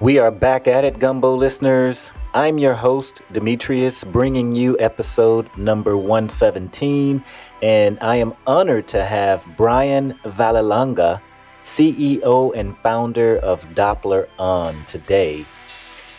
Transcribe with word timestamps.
We 0.00 0.18
are 0.18 0.32
back 0.32 0.66
at 0.66 0.84
it, 0.84 0.98
Gumbo 0.98 1.36
listeners. 1.36 2.10
I'm 2.34 2.58
your 2.58 2.74
host, 2.74 3.22
Demetrius, 3.30 4.02
bringing 4.02 4.56
you 4.56 4.76
episode 4.80 5.48
number 5.56 5.96
117, 5.96 7.22
and 7.62 7.98
I 8.00 8.16
am 8.16 8.34
honored 8.44 8.88
to 8.88 9.04
have 9.04 9.46
Brian 9.56 10.18
Vallelunga, 10.24 11.22
CEO 11.62 12.52
and 12.56 12.76
founder 12.78 13.38
of 13.38 13.64
Doppler, 13.76 14.26
on 14.36 14.84
today. 14.86 15.46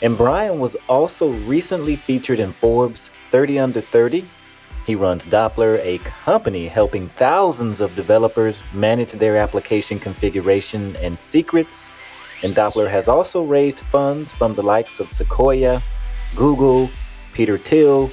And 0.01 0.17
Brian 0.17 0.59
was 0.59 0.77
also 0.87 1.33
recently 1.43 1.97
featured 1.97 2.39
in 2.39 2.53
Forbes 2.53 3.09
30 3.31 3.59
Under 3.59 3.81
30. 3.81 4.23
He 4.87 4.95
runs 4.95 5.25
Doppler, 5.25 5.79
a 5.83 5.97
company 5.97 6.69
helping 6.69 7.09
thousands 7.09 7.81
of 7.81 7.93
developers 7.93 8.57
manage 8.73 9.11
their 9.11 9.35
application 9.35 9.99
configuration 9.99 10.95
and 11.01 11.19
secrets 11.19 11.84
and 12.45 12.53
Doppler 12.53 12.87
has 12.87 13.07
also 13.07 13.41
raised 13.41 13.79
funds 13.79 14.31
from 14.31 14.53
the 14.53 14.61
likes 14.61 14.99
of 14.99 15.11
Sequoia, 15.13 15.81
Google, 16.35 16.91
Peter 17.33 17.57
Thiel, 17.57 18.11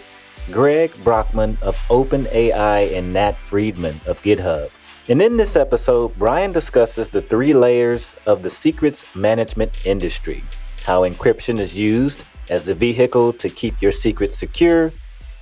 Greg 0.51 0.91
Brockman 1.05 1.59
of 1.61 1.77
OpenAI, 1.91 2.97
and 2.97 3.13
Nat 3.13 3.33
Friedman 3.33 4.01
of 4.07 4.23
GitHub. 4.23 4.71
And 5.11 5.21
in 5.21 5.37
this 5.37 5.55
episode, 5.55 6.17
Brian 6.19 6.51
discusses 6.51 7.11
the 7.11 7.21
three 7.21 7.53
layers 7.53 8.15
of 8.27 8.43
the 8.43 8.49
secrets 8.49 9.05
management 9.15 9.87
industry, 9.87 10.43
how 10.85 11.03
encryption 11.03 11.61
is 11.61 11.77
used 11.77 12.25
as 12.49 12.65
the 12.65 12.75
vehicle 12.75 13.35
to 13.35 13.51
keep 13.51 13.83
your 13.83 13.93
secrets 13.93 14.39
secure, 14.39 14.93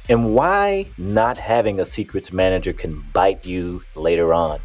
and 0.09 0.33
why 0.33 0.85
not 0.99 1.37
having 1.39 1.79
a 1.79 1.85
secrets 1.85 2.33
manager 2.33 2.73
can 2.73 2.91
bite 3.15 3.47
you 3.47 3.83
later 3.95 4.35
on. 4.35 4.59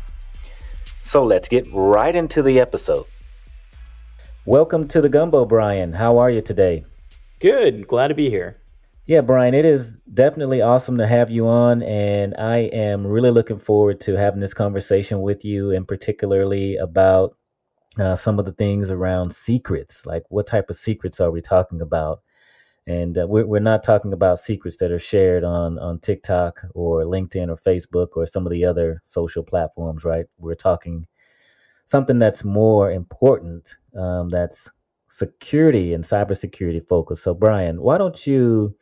So 0.98 1.23
let's 1.23 1.48
get 1.48 1.68
right 1.71 2.16
into 2.16 2.41
the 2.41 2.60
episode. 2.60 3.05
Welcome 4.48 4.88
to 4.90 5.02
the 5.02 5.09
Gumbo, 5.09 5.44
Brian. 5.44 5.94
How 5.94 6.20
are 6.20 6.30
you 6.30 6.40
today? 6.40 6.84
Good. 7.40 7.88
Glad 7.88 8.10
to 8.10 8.13
be 8.13 8.29
here. 8.29 8.57
Yeah, 9.07 9.21
Brian, 9.21 9.55
it 9.55 9.65
is 9.65 9.98
definitely 10.13 10.62
awesome 10.62 10.99
to 10.99 11.07
have 11.07 11.32
you 11.32 11.48
on. 11.48 11.82
And 11.82 12.35
I 12.38 12.57
am 12.57 13.07
really 13.07 13.32
looking 13.32 13.57
forward 13.57 13.99
to 14.01 14.16
having 14.16 14.41
this 14.41 14.54
conversation 14.54 15.23
with 15.23 15.43
you, 15.43 15.71
and 15.71 15.88
particularly 15.88 16.76
about 16.76 17.35
uh, 17.98 18.16
some 18.16 18.38
of 18.38 18.46
the 18.46 18.51
things 18.51 18.91
around 18.91 19.34
secrets. 19.34 20.05
Like, 20.05 20.26
what 20.29 20.46
type 20.46 20.70
of 20.70 20.76
secrets 20.76 21.20
are 21.20 21.32
we 21.32 21.41
talking 21.41 21.82
about? 21.82 22.21
And 22.85 23.18
uh, 23.18 23.26
we're, 23.27 23.48
we're 23.48 23.60
not 23.60 23.84
talking 23.84 24.13
about 24.13 24.38
secrets 24.38 24.77
that 24.77 24.91
are 24.91 24.99
shared 24.99 25.43
on, 25.43 25.79
on 25.79 25.98
TikTok 25.98 26.62
or 26.76 27.01
LinkedIn 27.01 27.49
or 27.49 27.57
Facebook 27.57 28.10
or 28.16 28.27
some 28.27 28.46
of 28.46 28.51
the 28.51 28.63
other 28.63 29.01
social 29.04 29.41
platforms, 29.41 30.04
right? 30.04 30.27
We're 30.38 30.54
talking 30.54 31.07
something 31.86 32.20
that's 32.20 32.44
more 32.44 32.91
important 32.91 33.76
um, 33.98 34.30
that's 34.30 34.70
security 35.10 35.94
and 35.94 36.04
cybersecurity 36.04 36.88
focused. 36.88 37.24
So, 37.24 37.34
Brian, 37.34 37.82
why 37.82 37.98
don't 37.98 38.26
you 38.28 38.76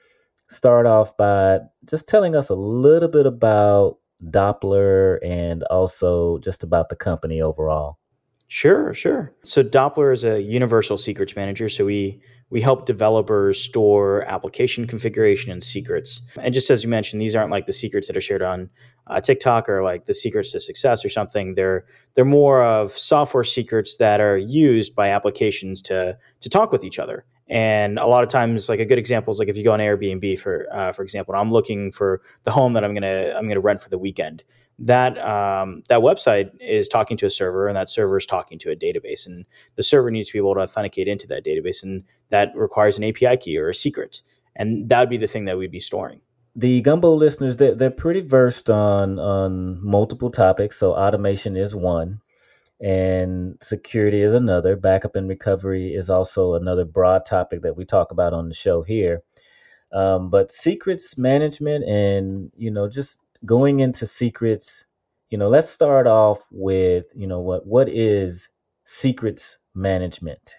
start 0.50 0.86
off 0.86 1.16
by 1.18 1.60
just 1.86 2.08
telling 2.08 2.36
us 2.36 2.50
a 2.50 2.56
little 2.56 3.10
bit 3.10 3.26
about 3.26 3.98
Doppler 4.26 5.20
and 5.26 5.64
also 5.66 6.40
just 6.40 6.64
about 6.64 6.90
the 6.90 6.96
company 6.96 7.42
overall? 7.42 7.98
Sure, 8.48 8.94
sure. 8.94 9.34
So 9.44 9.64
Doppler 9.64 10.14
is 10.14 10.24
a 10.24 10.42
universal 10.42 10.98
secrets 10.98 11.36
manager. 11.36 11.70
So 11.70 11.86
we 11.86 12.22
we 12.50 12.62
help 12.62 12.86
developers 12.86 13.60
store 13.60 14.24
application 14.26 14.86
configuration 14.86 15.52
and 15.52 15.64
secrets. 15.64 16.22
And 16.40 16.54
just 16.54 16.70
as 16.70 16.84
you 16.84 16.90
mentioned, 16.90 17.20
these 17.20 17.34
aren't 17.34 17.50
like 17.50 17.66
the 17.66 17.74
secrets 17.74 18.06
that 18.06 18.16
are 18.16 18.22
shared 18.22 18.44
on 18.44 18.70
uh, 19.08 19.20
TikTok 19.20 19.68
or 19.68 19.82
like 19.82 20.06
the 20.06 20.14
secrets 20.14 20.52
to 20.52 20.60
success 20.60 21.04
or 21.04 21.10
something. 21.10 21.56
They're 21.56 21.86
they're 22.14 22.26
more 22.26 22.64
of 22.64 22.92
software 22.92 23.44
secrets 23.44 23.98
that 23.98 24.22
are 24.22 24.38
used 24.38 24.94
by 24.94 25.10
applications 25.10 25.82
to 25.84 26.16
to 26.42 26.50
talk 26.50 26.72
with 26.72 26.84
each 26.84 27.00
other. 27.00 27.26
And 27.48 27.98
a 27.98 28.06
lot 28.06 28.24
of 28.24 28.30
times, 28.30 28.70
like 28.70 28.80
a 28.80 28.86
good 28.86 29.00
example 29.00 29.32
is 29.32 29.40
like 29.40 29.48
if 29.48 29.58
you 29.58 29.64
go 29.64 29.74
on 29.74 29.80
Airbnb 29.80 30.38
for 30.38 30.68
uh, 30.72 30.92
for 30.92 31.02
example, 31.02 31.34
I'm 31.34 31.52
looking 31.52 31.92
for 31.92 32.22
the 32.44 32.52
home 32.52 32.74
that 32.74 32.84
I'm 32.84 32.94
gonna 32.94 33.34
I'm 33.36 33.48
gonna 33.48 33.62
rent 33.62 33.82
for 33.82 33.90
the 33.90 33.98
weekend 33.98 34.44
that 34.80 35.18
um, 35.20 35.84
that 35.88 36.00
website 36.00 36.52
is 36.60 36.88
talking 36.88 37.16
to 37.18 37.26
a 37.26 37.30
server 37.30 37.68
and 37.68 37.76
that 37.76 37.90
server 37.90 38.18
is 38.18 38.26
talking 38.26 38.58
to 38.60 38.72
a 38.72 38.76
database 38.76 39.26
and 39.26 39.46
the 39.76 39.84
server 39.84 40.10
needs 40.10 40.28
to 40.28 40.34
be 40.34 40.40
able 40.40 40.56
to 40.56 40.62
authenticate 40.62 41.08
into 41.08 41.28
that 41.28 41.46
database 41.46 41.84
and 41.84 42.04
that 42.30 42.52
requires 42.56 42.98
an 42.98 43.04
api 43.04 43.38
key 43.38 43.58
or 43.58 43.70
a 43.70 43.76
secret 43.76 44.22
and 44.56 44.90
that 44.90 45.00
would 45.00 45.10
be 45.10 45.18
the 45.18 45.28
thing 45.28 45.46
that 45.46 45.58
we'd 45.58 45.72
be 45.72 45.80
storing. 45.80 46.22
The 46.56 46.82
gumbo 46.82 47.14
listeners 47.14 47.58
they're, 47.58 47.76
they're 47.76 47.92
pretty 47.92 48.22
versed 48.22 48.70
on 48.70 49.20
on 49.20 49.84
multiple 49.84 50.32
topics 50.32 50.78
so 50.78 50.94
automation 50.94 51.56
is 51.56 51.76
one 51.76 52.22
and 52.84 53.58
security 53.62 54.22
is 54.22 54.34
another 54.34 54.76
backup 54.76 55.16
and 55.16 55.30
recovery 55.30 55.94
is 55.96 56.10
also 56.10 56.56
another 56.56 56.84
broad 56.84 57.26
topic 57.26 57.62
that 57.62 57.78
we 57.78 57.86
talk 57.86 58.12
about 58.12 58.34
on 58.34 58.50
the 58.50 58.54
show 58.54 58.84
here. 58.84 59.24
Um, 59.94 60.30
but 60.30 60.52
secrets 60.52 61.18
management 61.18 61.86
and 61.86 62.52
you 62.58 62.72
know 62.72 62.90
just 62.90 63.20
going 63.46 63.80
into 63.80 64.08
secrets, 64.08 64.86
you 65.30 65.38
know, 65.38 65.50
let's 65.50 65.70
start 65.70 66.08
off 66.08 66.44
with, 66.52 67.06
you 67.16 67.28
know, 67.28 67.40
what 67.40 67.66
what 67.66 67.90
is 67.90 68.50
secrets 68.86 69.58
management? 69.74 70.56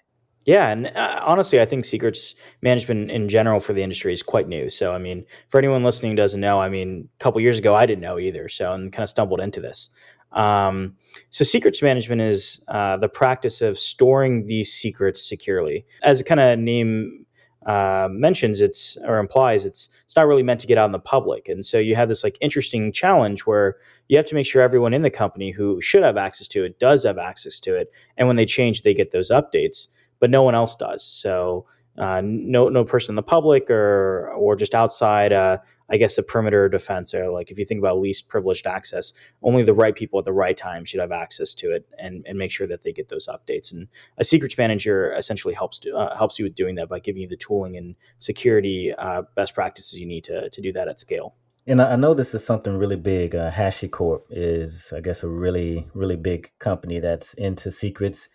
Yeah, 0.47 0.69
and 0.69 0.89
uh, 0.89 1.21
honestly, 1.25 1.61
I 1.61 1.65
think 1.65 1.85
secrets 1.87 2.35
management 2.61 3.11
in 3.11 3.29
general 3.29 3.61
for 3.61 3.73
the 3.73 3.83
industry 3.83 4.13
is 4.13 4.23
quite 4.23 4.47
new. 4.47 4.69
So, 4.69 4.93
I 4.93 4.99
mean, 4.99 5.25
for 5.49 5.59
anyone 5.59 5.83
listening 5.85 6.17
doesn't 6.17 6.41
know, 6.41 6.61
I 6.61 6.69
mean, 6.69 7.09
a 7.19 7.23
couple 7.23 7.41
years 7.41 7.59
ago, 7.59 7.75
I 7.75 7.87
didn't 7.87 8.03
know 8.03 8.19
either. 8.19 8.49
So, 8.51 8.73
and 8.73 8.93
kind 8.93 9.03
of 9.03 9.09
stumbled 9.09 9.41
into 9.41 9.61
this. 9.61 9.89
Um, 10.33 10.97
so, 11.31 11.45
secrets 11.45 11.81
management 11.81 12.21
is 12.21 12.63
uh, 12.69 12.99
the 12.99 13.09
practice 13.09 13.63
of 13.63 13.79
storing 13.79 14.47
these 14.47 14.71
secrets 14.71 15.27
securely. 15.27 15.87
As 16.03 16.21
a 16.21 16.25
kind 16.25 16.41
of 16.41 16.59
name 16.59 17.24
uh, 17.67 18.09
mentions 18.11 18.61
it's 18.61 18.97
or 19.05 19.19
implies 19.19 19.65
it's 19.65 19.89
it's 20.05 20.17
not 20.17 20.27
really 20.27 20.43
meant 20.43 20.61
to 20.61 20.67
get 20.67 20.79
out 20.79 20.87
in 20.87 20.93
the 20.93 20.99
public. 20.99 21.49
And 21.49 21.65
so 21.65 21.79
you 21.79 21.97
have 21.97 22.09
this 22.09 22.25
like 22.25 22.37
interesting 22.41 22.93
challenge 22.93 23.47
where 23.47 23.77
you 24.09 24.17
have 24.17 24.27
to 24.27 24.35
make 24.35 24.47
sure 24.47 24.63
everyone 24.63 24.95
in 24.95 25.03
the 25.03 25.11
company 25.11 25.51
who 25.51 25.81
should 25.81 26.03
have 26.03 26.17
access 26.17 26.49
to 26.49 26.65
it 26.65 26.79
does 26.79 27.05
have 27.05 27.19
access 27.19 27.59
to 27.61 27.75
it. 27.75 27.91
And 28.17 28.29
when 28.29 28.37
they 28.37 28.47
change 28.47 28.83
they 28.83 28.95
get 28.95 29.13
those 29.13 29.31
updates 29.31 29.89
but 30.21 30.31
no 30.31 30.43
one 30.43 30.55
else 30.55 30.75
does. 30.77 31.05
So 31.05 31.67
uh, 31.99 32.21
no 32.25 32.69
no 32.69 32.85
person 32.85 33.13
in 33.13 33.17
the 33.17 33.23
public 33.23 33.71
or 33.71 34.31
or 34.37 34.57
just 34.57 34.75
outside 34.75 35.33
uh, 35.33 35.59
I 35.91 35.97
guess 35.97 36.17
a 36.17 36.23
perimeter 36.23 36.69
defense 36.69 37.15
or 37.15 37.31
like 37.31 37.51
if 37.51 37.59
you 37.59 37.65
think 37.65 37.79
about 37.79 38.01
least 38.01 38.29
privileged 38.29 38.67
access, 38.67 39.13
only 39.43 39.63
the 39.63 39.75
right 39.75 39.95
people 39.95 40.19
at 40.19 40.25
the 40.25 40.33
right 40.33 40.57
time 40.57 40.85
should 40.85 41.01
have 41.01 41.13
access 41.13 41.53
to 41.55 41.71
it 41.71 41.87
and, 41.99 42.25
and 42.27 42.39
make 42.39 42.51
sure 42.51 42.67
that 42.67 42.83
they 42.83 42.93
get 42.93 43.09
those 43.09 43.29
updates. 43.29 43.73
And 43.73 43.87
a 44.19 44.25
secrets 44.25 44.57
manager 44.57 45.15
essentially 45.15 45.55
helps 45.55 45.81
uh, 45.95 46.17
helps 46.17 46.39
you 46.39 46.47
with 46.47 46.55
doing 46.55 46.75
that 46.77 46.89
by 46.89 47.01
giving 47.01 47.23
you 47.23 47.29
the 47.29 47.37
tooling 47.37 47.77
and 47.77 47.95
security 48.19 48.93
uh, 48.95 49.23
best 49.37 49.55
practices 49.55 49.99
you 49.99 50.07
need 50.07 50.25
to 50.25 50.49
to 50.49 50.61
do 50.61 50.73
that 50.73 50.89
at 50.89 50.99
scale. 50.99 51.35
And 51.67 51.81
I 51.81 51.97
know 51.97 52.13
this 52.13 52.35
is 52.35 52.45
something 52.45 52.77
really 52.77 52.97
big. 52.97 53.35
Uh, 53.35 53.51
HashiCorp 53.51 54.25
is, 54.29 54.93
I 54.95 55.01
guess, 55.01 55.23
a 55.23 55.29
really 55.29 55.87
really 55.95 56.17
big 56.17 56.51
company 56.59 56.99
that's 56.99 57.35
into 57.35 57.71
secrets 57.71 58.29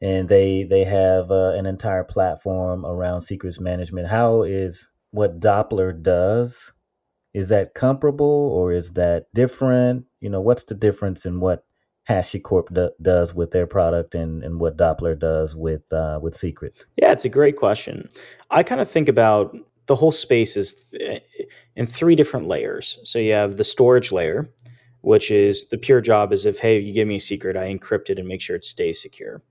and 0.00 0.28
they 0.28 0.64
they 0.64 0.84
have 0.84 1.30
uh, 1.30 1.52
an 1.54 1.66
entire 1.66 2.04
platform 2.04 2.86
around 2.86 3.22
secrets 3.22 3.60
management. 3.60 4.08
How 4.08 4.42
is 4.42 4.86
what 5.10 5.40
Doppler 5.40 6.00
does? 6.00 6.72
Is 7.34 7.48
that 7.48 7.74
comparable 7.74 8.26
or 8.26 8.72
is 8.72 8.92
that 8.92 9.26
different? 9.34 10.04
You 10.20 10.30
know, 10.30 10.40
what's 10.40 10.64
the 10.64 10.74
difference 10.74 11.24
in 11.24 11.40
what 11.40 11.64
HashiCorp 12.08 12.72
do, 12.72 12.90
does 13.02 13.34
with 13.34 13.50
their 13.50 13.66
product 13.66 14.14
and, 14.14 14.42
and 14.42 14.58
what 14.58 14.76
Doppler 14.76 15.18
does 15.18 15.54
with 15.54 15.92
uh, 15.92 16.18
with 16.22 16.36
secrets? 16.36 16.86
Yeah, 16.96 17.12
it's 17.12 17.24
a 17.24 17.30
great 17.30 17.56
question. 17.56 18.08
I 18.50 18.62
kind 18.62 18.80
of 18.80 18.90
think 18.90 19.08
about 19.08 19.56
the 19.86 19.94
whole 19.94 20.12
space 20.12 20.56
is 20.56 20.74
th- 20.90 21.22
in 21.76 21.86
three 21.86 22.14
different 22.14 22.46
layers. 22.46 22.98
So 23.04 23.18
you 23.18 23.32
have 23.32 23.56
the 23.56 23.64
storage 23.64 24.12
layer, 24.12 24.48
which 25.00 25.30
is 25.30 25.66
the 25.70 25.78
pure 25.78 26.00
job 26.00 26.32
is 26.32 26.46
if 26.46 26.58
hey, 26.58 26.78
you 26.78 26.92
give 26.92 27.08
me 27.08 27.16
a 27.16 27.20
secret, 27.20 27.56
I 27.56 27.74
encrypt 27.74 28.10
it 28.10 28.18
and 28.18 28.28
make 28.28 28.40
sure 28.40 28.56
it 28.56 28.64
stays 28.64 29.02
secure 29.02 29.42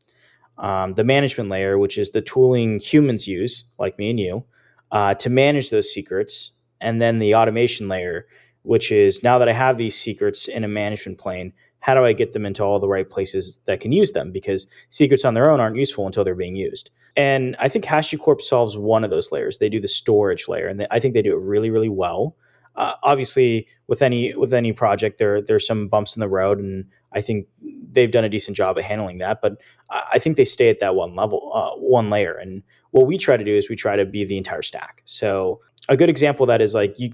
um, 0.58 0.94
the 0.94 1.04
management 1.04 1.50
layer, 1.50 1.78
which 1.78 1.98
is 1.98 2.12
the 2.12 2.22
tooling 2.22 2.80
humans 2.80 3.28
use, 3.28 3.64
like 3.78 3.98
me 3.98 4.10
and 4.10 4.20
you, 4.20 4.44
uh, 4.92 5.14
to 5.16 5.30
manage 5.30 5.70
those 5.70 5.92
secrets, 5.92 6.52
and 6.82 7.02
then 7.02 7.20
the 7.20 7.36
automation 7.36 7.88
layer, 7.88 8.28
which 8.64 8.92
is 8.92 9.24
now 9.24 9.38
that 9.38 9.50
I 9.50 9.54
have 9.54 9.78
these 9.78 9.98
secrets 9.98 10.48
in 10.48 10.64
a 10.64 10.68
management 10.68 11.18
plane, 11.18 11.54
how 11.80 11.94
do 11.94 12.04
I 12.04 12.14
get 12.14 12.34
them 12.34 12.46
into 12.46 12.64
all 12.64 12.80
the 12.80 12.88
right 12.88 13.10
places 13.10 13.60
that 13.66 13.80
can 13.80 13.92
use 13.92 14.12
them? 14.12 14.32
Because 14.32 14.68
secrets 14.90 15.24
on 15.24 15.36
their 15.36 15.52
own 15.52 15.60
aren't 15.60 15.78
useful 15.78 16.06
until 16.06 16.24
they're 16.24 16.36
being 16.36 16.56
used. 16.56 16.90
And 17.16 17.56
I 17.60 17.70
think 17.70 17.86
HashiCorp 17.86 18.42
solves 18.42 18.78
one 18.78 19.04
of 19.04 19.10
those 19.10 19.32
layers. 19.32 19.58
They 19.58 19.70
do 19.70 19.80
the 19.80 19.88
storage 19.88 20.48
layer, 20.48 20.68
and 20.68 20.80
they, 20.80 20.88
I 20.92 21.00
think 21.00 21.14
they 21.14 21.22
do 21.22 21.34
it 21.34 21.42
really, 21.42 21.70
really 21.70 21.90
well. 21.90 22.36
Uh, 22.78 22.94
obviously, 23.04 23.68
with 23.88 24.02
any 24.02 24.34
with 24.36 24.54
any 24.54 24.72
project, 24.72 25.18
there 25.18 25.42
there's 25.42 25.66
some 25.66 25.88
bumps 25.88 26.16
in 26.16 26.20
the 26.20 26.30
road, 26.30 26.60
and 26.60 26.86
I 27.12 27.22
think 27.22 27.48
they've 27.92 28.12
done 28.12 28.24
a 28.24 28.30
decent 28.30 28.56
job 28.56 28.78
of 28.78 28.84
handling 28.84 29.18
that. 29.18 29.42
But 29.42 29.58
I 29.90 30.20
think 30.20 30.38
they 30.38 30.46
stay 30.46 30.70
at 30.70 30.80
that 30.80 30.96
one 30.96 31.16
level, 31.16 31.52
uh, 31.54 31.72
one 31.80 32.10
layer. 32.10 32.34
And 32.34 32.62
what 32.92 33.08
we 33.08 33.18
try 33.18 33.36
to 33.36 33.44
do 33.44 33.56
is 33.56 33.70
we 33.70 33.76
try 33.76 33.96
to 33.96 34.06
be 34.06 34.24
the 34.24 34.38
entire 34.38 34.62
stack. 34.62 35.02
So 35.06 35.62
a 35.90 35.96
good 35.96 36.10
example 36.10 36.44
of 36.44 36.48
that 36.48 36.62
is 36.62 36.74
like 36.74 36.96
you 36.98 37.12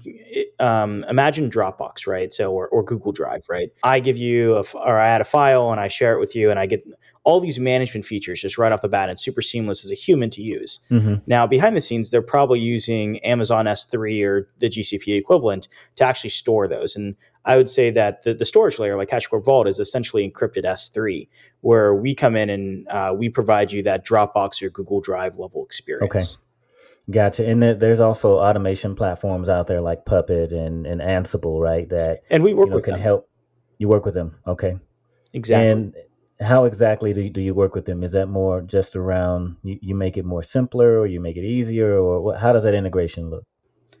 um, 0.58 1.04
imagine 1.08 1.48
Dropbox, 1.48 2.06
right? 2.06 2.32
So 2.34 2.52
or, 2.52 2.68
or 2.68 2.82
Google 2.82 3.12
Drive, 3.12 3.44
right? 3.48 3.70
I 3.82 4.00
give 4.00 4.16
you 4.16 4.56
a, 4.56 4.64
or 4.74 4.98
I 4.98 5.08
add 5.08 5.20
a 5.20 5.24
file 5.24 5.70
and 5.70 5.80
I 5.80 5.88
share 5.88 6.14
it 6.14 6.20
with 6.20 6.34
you, 6.34 6.50
and 6.50 6.58
I 6.58 6.66
get 6.66 6.84
all 7.22 7.40
these 7.40 7.58
management 7.58 8.04
features 8.04 8.40
just 8.40 8.58
right 8.58 8.72
off 8.72 8.82
the 8.82 8.88
bat. 8.88 9.08
And 9.08 9.18
super 9.18 9.42
seamless 9.42 9.84
as 9.84 9.92
a 9.92 9.94
human 9.94 10.28
to 10.30 10.42
use. 10.42 10.80
Mm-hmm. 10.90 11.16
Now 11.26 11.46
behind 11.46 11.76
the 11.76 11.80
scenes, 11.80 12.10
they're 12.10 12.22
probably 12.22 12.60
using 12.60 13.18
Amazon 13.20 13.66
S3 13.66 14.24
or 14.24 14.48
the 14.58 14.68
GCP 14.68 15.16
equivalent 15.16 15.68
to 15.96 16.04
actually 16.04 16.30
store 16.30 16.66
those. 16.66 16.96
And 16.96 17.14
I 17.44 17.56
would 17.56 17.68
say 17.68 17.90
that 17.90 18.22
the, 18.22 18.34
the 18.34 18.44
storage 18.44 18.78
layer, 18.78 18.96
like 18.96 19.10
HashiCorp 19.10 19.44
Vault, 19.44 19.68
is 19.68 19.78
essentially 19.78 20.28
encrypted 20.28 20.64
S3, 20.64 21.28
where 21.60 21.94
we 21.94 22.14
come 22.14 22.36
in 22.36 22.48
and 22.50 22.88
uh, 22.88 23.14
we 23.16 23.28
provide 23.28 23.70
you 23.70 23.82
that 23.82 24.04
Dropbox 24.06 24.62
or 24.62 24.70
Google 24.70 25.00
Drive 25.00 25.38
level 25.38 25.64
experience. 25.64 26.14
Okay. 26.14 26.24
Gotcha. 27.10 27.46
And 27.46 27.62
there's 27.62 28.00
also 28.00 28.38
automation 28.38 28.96
platforms 28.96 29.48
out 29.48 29.66
there 29.66 29.80
like 29.80 30.06
Puppet 30.06 30.52
and, 30.52 30.86
and 30.86 31.00
Ansible, 31.00 31.60
right? 31.60 31.88
That 31.90 32.22
and 32.30 32.42
we 32.42 32.54
work 32.54 32.66
you 32.66 32.70
know, 32.70 32.76
with 32.76 32.84
can 32.84 32.94
them. 32.94 33.02
help. 33.02 33.28
You 33.78 33.88
work 33.88 34.04
with 34.06 34.14
them, 34.14 34.36
okay? 34.46 34.78
Exactly. 35.32 35.68
And 35.68 35.94
how 36.40 36.64
exactly 36.64 37.12
do 37.12 37.20
you, 37.20 37.30
do 37.30 37.40
you 37.40 37.52
work 37.52 37.74
with 37.74 37.84
them? 37.84 38.02
Is 38.02 38.12
that 38.12 38.26
more 38.26 38.62
just 38.62 38.96
around 38.96 39.56
you, 39.62 39.78
you 39.82 39.94
make 39.94 40.16
it 40.16 40.24
more 40.24 40.42
simpler, 40.42 40.98
or 40.98 41.06
you 41.06 41.20
make 41.20 41.36
it 41.36 41.44
easier, 41.44 41.98
or 41.98 42.20
what, 42.20 42.40
how 42.40 42.52
does 42.52 42.62
that 42.62 42.74
integration 42.74 43.30
look? 43.30 43.44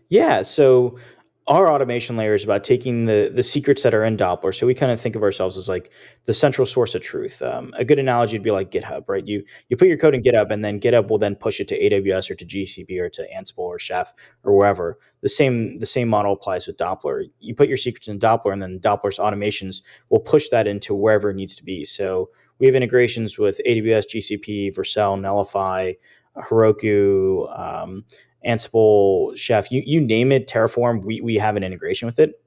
Yeah. 0.08 0.42
So 0.42 0.98
our 1.46 1.70
automation 1.70 2.16
layer 2.16 2.32
is 2.32 2.42
about 2.42 2.64
taking 2.64 3.04
the 3.04 3.30
the 3.34 3.42
secrets 3.42 3.82
that 3.82 3.94
are 3.94 4.04
in 4.04 4.16
Doppler. 4.16 4.54
So 4.54 4.66
we 4.66 4.74
kind 4.74 4.90
of 4.90 4.98
think 4.98 5.14
of 5.14 5.22
ourselves 5.22 5.58
as 5.58 5.68
like 5.68 5.90
the 6.24 6.32
central 6.32 6.64
source 6.64 6.94
of 6.94 7.02
truth. 7.02 7.42
Um, 7.42 7.74
a 7.76 7.84
good 7.84 7.98
analogy 7.98 8.38
would 8.38 8.44
be 8.44 8.50
like 8.50 8.70
GitHub, 8.70 9.04
right? 9.08 9.26
You 9.26 9.44
you 9.68 9.76
put 9.76 9.88
your 9.88 9.98
code 9.98 10.14
in 10.14 10.22
GitHub, 10.22 10.50
and 10.50 10.64
then 10.64 10.80
GitHub 10.80 11.08
will 11.08 11.18
then 11.18 11.34
push 11.34 11.60
it 11.60 11.68
to 11.68 11.78
AWS 11.78 12.30
or 12.30 12.34
to 12.34 12.46
GCP 12.46 12.98
or 12.98 13.10
to 13.10 13.26
Ansible 13.36 13.58
or 13.58 13.78
Chef 13.78 14.14
or 14.42 14.56
wherever. 14.56 14.98
The 15.20 15.28
same 15.28 15.78
the 15.80 15.86
same 15.86 16.08
model 16.08 16.32
applies 16.32 16.66
with 16.66 16.78
Doppler. 16.78 17.24
You 17.40 17.54
put 17.54 17.68
your 17.68 17.76
secrets 17.76 18.08
in 18.08 18.18
Doppler, 18.18 18.52
and 18.52 18.62
then 18.62 18.80
Doppler's 18.80 19.18
automations 19.18 19.82
will 20.08 20.20
push 20.20 20.48
that 20.48 20.66
into 20.66 20.94
wherever 20.94 21.28
it 21.28 21.36
needs 21.36 21.56
to 21.56 21.64
be. 21.64 21.84
So 21.84 22.30
we 22.58 22.66
have 22.66 22.74
integrations 22.74 23.38
with 23.38 23.60
AWS, 23.66 24.06
GCP, 24.14 24.74
Vercel, 24.74 25.20
Netlify, 25.20 25.96
Heroku. 26.38 27.58
Um, 27.58 28.04
Ansible, 28.46 29.36
Chef, 29.36 29.70
you, 29.70 29.82
you 29.84 30.00
name 30.00 30.32
it, 30.32 30.48
Terraform, 30.48 31.04
we, 31.04 31.20
we 31.20 31.36
have 31.36 31.56
an 31.56 31.64
integration 31.64 32.06
with 32.06 32.18
it. 32.18 32.40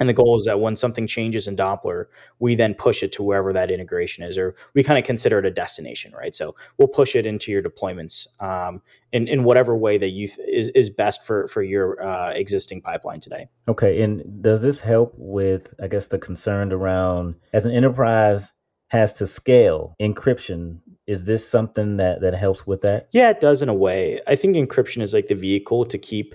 And 0.00 0.08
the 0.08 0.12
goal 0.12 0.36
is 0.36 0.44
that 0.46 0.58
when 0.58 0.74
something 0.74 1.06
changes 1.06 1.46
in 1.46 1.54
Doppler, 1.54 2.06
we 2.40 2.56
then 2.56 2.74
push 2.74 3.04
it 3.04 3.12
to 3.12 3.22
wherever 3.22 3.52
that 3.52 3.70
integration 3.70 4.24
is, 4.24 4.36
or 4.36 4.56
we 4.74 4.82
kind 4.82 4.98
of 4.98 5.04
consider 5.04 5.38
it 5.38 5.46
a 5.46 5.52
destination, 5.52 6.12
right? 6.12 6.34
So 6.34 6.56
we'll 6.78 6.88
push 6.88 7.14
it 7.14 7.26
into 7.26 7.52
your 7.52 7.62
deployments 7.62 8.26
um, 8.40 8.82
in, 9.12 9.28
in 9.28 9.44
whatever 9.44 9.76
way 9.76 9.96
that 9.98 10.08
you 10.08 10.26
th- 10.26 10.48
is, 10.48 10.68
is 10.74 10.90
best 10.90 11.22
for, 11.22 11.46
for 11.46 11.62
your 11.62 12.04
uh, 12.04 12.32
existing 12.32 12.80
pipeline 12.80 13.20
today. 13.20 13.46
Okay. 13.68 14.02
And 14.02 14.42
does 14.42 14.62
this 14.62 14.80
help 14.80 15.14
with, 15.16 15.72
I 15.80 15.86
guess, 15.86 16.08
the 16.08 16.18
concern 16.18 16.72
around 16.72 17.36
as 17.52 17.64
an 17.64 17.70
enterprise 17.70 18.52
has 18.94 19.12
to 19.14 19.26
scale. 19.26 19.94
Encryption 20.00 20.78
is 21.06 21.24
this 21.24 21.46
something 21.46 21.98
that 21.98 22.22
that 22.22 22.34
helps 22.34 22.66
with 22.66 22.80
that? 22.82 23.08
Yeah 23.12 23.30
it 23.30 23.40
does 23.40 23.60
in 23.60 23.68
a 23.68 23.74
way. 23.74 24.20
I 24.26 24.36
think 24.36 24.56
encryption 24.56 25.02
is 25.02 25.12
like 25.12 25.26
the 25.26 25.34
vehicle 25.34 25.84
to 25.84 25.98
keep 25.98 26.34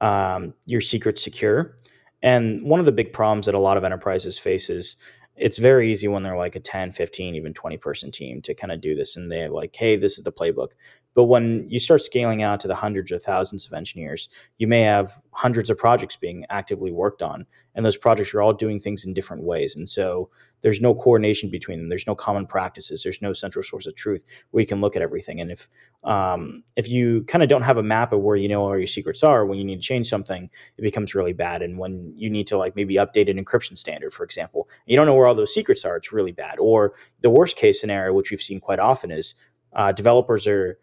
um, 0.00 0.54
your 0.64 0.80
secrets 0.80 1.22
secure. 1.22 1.76
And 2.22 2.62
one 2.62 2.80
of 2.80 2.86
the 2.86 2.92
big 2.92 3.12
problems 3.12 3.46
that 3.46 3.54
a 3.54 3.58
lot 3.58 3.76
of 3.76 3.84
enterprises 3.84 4.38
face 4.38 4.70
is 4.70 4.96
it's 5.36 5.58
very 5.58 5.90
easy 5.90 6.08
when 6.08 6.22
they're 6.22 6.36
like 6.36 6.56
a 6.56 6.60
10 6.60 6.92
15 6.92 7.34
even 7.34 7.52
20 7.52 7.76
person 7.76 8.10
team 8.10 8.40
to 8.42 8.54
kind 8.54 8.72
of 8.72 8.80
do 8.80 8.94
this 8.94 9.16
and 9.16 9.30
they're 9.30 9.50
like 9.50 9.76
hey 9.76 9.96
this 9.96 10.16
is 10.16 10.24
the 10.24 10.32
playbook 10.32 10.70
but 11.16 11.24
when 11.24 11.64
you 11.70 11.80
start 11.80 12.02
scaling 12.02 12.42
out 12.42 12.60
to 12.60 12.68
the 12.68 12.74
hundreds 12.74 13.10
or 13.10 13.18
thousands 13.18 13.64
of 13.64 13.72
engineers, 13.72 14.28
you 14.58 14.66
may 14.66 14.82
have 14.82 15.18
hundreds 15.30 15.70
of 15.70 15.78
projects 15.78 16.14
being 16.14 16.44
actively 16.50 16.92
worked 16.92 17.22
on. 17.22 17.46
And 17.74 17.86
those 17.86 17.96
projects 17.96 18.34
are 18.34 18.42
all 18.42 18.52
doing 18.52 18.78
things 18.78 19.06
in 19.06 19.14
different 19.14 19.42
ways. 19.42 19.74
And 19.74 19.88
so 19.88 20.28
there's 20.60 20.82
no 20.82 20.94
coordination 20.94 21.48
between 21.48 21.78
them. 21.78 21.88
There's 21.88 22.06
no 22.06 22.14
common 22.14 22.46
practices. 22.46 23.02
There's 23.02 23.22
no 23.22 23.32
central 23.32 23.62
source 23.62 23.86
of 23.86 23.94
truth 23.94 24.26
where 24.50 24.60
you 24.60 24.66
can 24.66 24.82
look 24.82 24.94
at 24.94 25.00
everything. 25.00 25.40
And 25.40 25.50
if 25.50 25.70
um, 26.04 26.62
if 26.76 26.86
you 26.86 27.24
kind 27.24 27.42
of 27.42 27.48
don't 27.48 27.62
have 27.62 27.78
a 27.78 27.82
map 27.82 28.12
of 28.12 28.20
where 28.20 28.36
you 28.36 28.48
know 28.48 28.66
where 28.66 28.76
your 28.76 28.86
secrets 28.86 29.22
are, 29.22 29.46
when 29.46 29.58
you 29.58 29.64
need 29.64 29.76
to 29.76 29.88
change 29.88 30.10
something, 30.10 30.50
it 30.76 30.82
becomes 30.82 31.14
really 31.14 31.32
bad. 31.32 31.62
And 31.62 31.78
when 31.78 32.12
you 32.14 32.28
need 32.28 32.46
to 32.48 32.58
like 32.58 32.76
maybe 32.76 32.96
update 32.96 33.30
an 33.30 33.42
encryption 33.42 33.78
standard, 33.78 34.12
for 34.12 34.22
example, 34.22 34.68
you 34.84 34.96
don't 34.96 35.06
know 35.06 35.14
where 35.14 35.28
all 35.28 35.34
those 35.34 35.54
secrets 35.54 35.82
are, 35.86 35.96
it's 35.96 36.12
really 36.12 36.32
bad. 36.32 36.58
Or 36.58 36.92
the 37.22 37.30
worst 37.30 37.56
case 37.56 37.80
scenario, 37.80 38.12
which 38.12 38.30
we've 38.30 38.42
seen 38.42 38.60
quite 38.60 38.80
often, 38.80 39.10
is 39.10 39.34
uh, 39.72 39.92
developers 39.92 40.46
are 40.46 40.78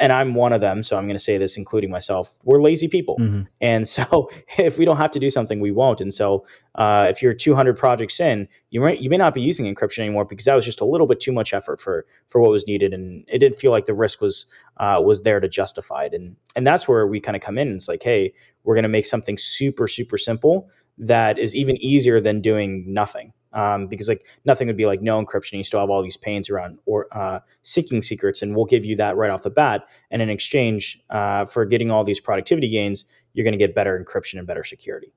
and 0.00 0.12
I'm 0.12 0.34
one 0.34 0.52
of 0.52 0.60
them, 0.60 0.82
so 0.82 0.96
I'm 0.96 1.04
going 1.04 1.16
to 1.16 1.22
say 1.22 1.38
this, 1.38 1.56
including 1.56 1.90
myself. 1.90 2.34
We're 2.44 2.60
lazy 2.60 2.88
people, 2.88 3.16
mm-hmm. 3.18 3.42
and 3.60 3.86
so 3.86 4.30
if 4.58 4.78
we 4.78 4.84
don't 4.84 4.96
have 4.96 5.10
to 5.12 5.20
do 5.20 5.30
something, 5.30 5.60
we 5.60 5.70
won't. 5.70 6.00
And 6.00 6.12
so, 6.12 6.44
uh, 6.74 7.06
if 7.08 7.22
you're 7.22 7.34
200 7.34 7.76
projects 7.76 8.18
in, 8.18 8.48
you 8.70 8.80
may 8.80 8.98
you 8.98 9.08
may 9.08 9.16
not 9.16 9.34
be 9.34 9.40
using 9.40 9.72
encryption 9.72 10.00
anymore 10.00 10.24
because 10.24 10.46
that 10.46 10.54
was 10.54 10.64
just 10.64 10.80
a 10.80 10.84
little 10.84 11.06
bit 11.06 11.20
too 11.20 11.32
much 11.32 11.52
effort 11.52 11.80
for 11.80 12.06
for 12.26 12.40
what 12.40 12.50
was 12.50 12.66
needed, 12.66 12.92
and 12.92 13.24
it 13.28 13.38
didn't 13.38 13.56
feel 13.56 13.70
like 13.70 13.86
the 13.86 13.94
risk 13.94 14.20
was 14.20 14.46
uh, 14.78 15.00
was 15.04 15.22
there 15.22 15.40
to 15.40 15.48
justify 15.48 16.04
it. 16.04 16.14
And 16.14 16.36
and 16.56 16.66
that's 16.66 16.88
where 16.88 17.06
we 17.06 17.20
kind 17.20 17.36
of 17.36 17.42
come 17.42 17.58
in. 17.58 17.74
It's 17.74 17.88
like, 17.88 18.02
hey, 18.02 18.32
we're 18.64 18.74
going 18.74 18.82
to 18.82 18.88
make 18.88 19.06
something 19.06 19.38
super 19.38 19.86
super 19.86 20.18
simple 20.18 20.68
that 20.98 21.38
is 21.38 21.54
even 21.54 21.76
easier 21.76 22.20
than 22.20 22.40
doing 22.40 22.84
nothing 22.92 23.32
um, 23.58 23.88
because 23.88 24.08
like 24.08 24.24
nothing 24.44 24.68
would 24.68 24.76
be 24.76 24.86
like 24.86 25.02
no 25.02 25.22
encryption. 25.22 25.54
You 25.54 25.64
still 25.64 25.80
have 25.80 25.90
all 25.90 26.02
these 26.02 26.16
pains 26.16 26.48
around 26.48 26.78
or 26.86 27.08
uh, 27.10 27.40
seeking 27.62 28.02
secrets, 28.02 28.40
and 28.40 28.54
we'll 28.54 28.66
give 28.66 28.84
you 28.84 28.94
that 28.96 29.16
right 29.16 29.30
off 29.30 29.42
the 29.42 29.50
bat. 29.50 29.88
And 30.12 30.22
in 30.22 30.30
exchange 30.30 31.00
uh, 31.10 31.44
for 31.44 31.64
getting 31.64 31.90
all 31.90 32.04
these 32.04 32.20
productivity 32.20 32.68
gains, 32.68 33.04
you're 33.32 33.42
going 33.42 33.52
to 33.52 33.58
get 33.58 33.74
better 33.74 34.02
encryption 34.02 34.38
and 34.38 34.46
better 34.46 34.62
security. 34.62 35.12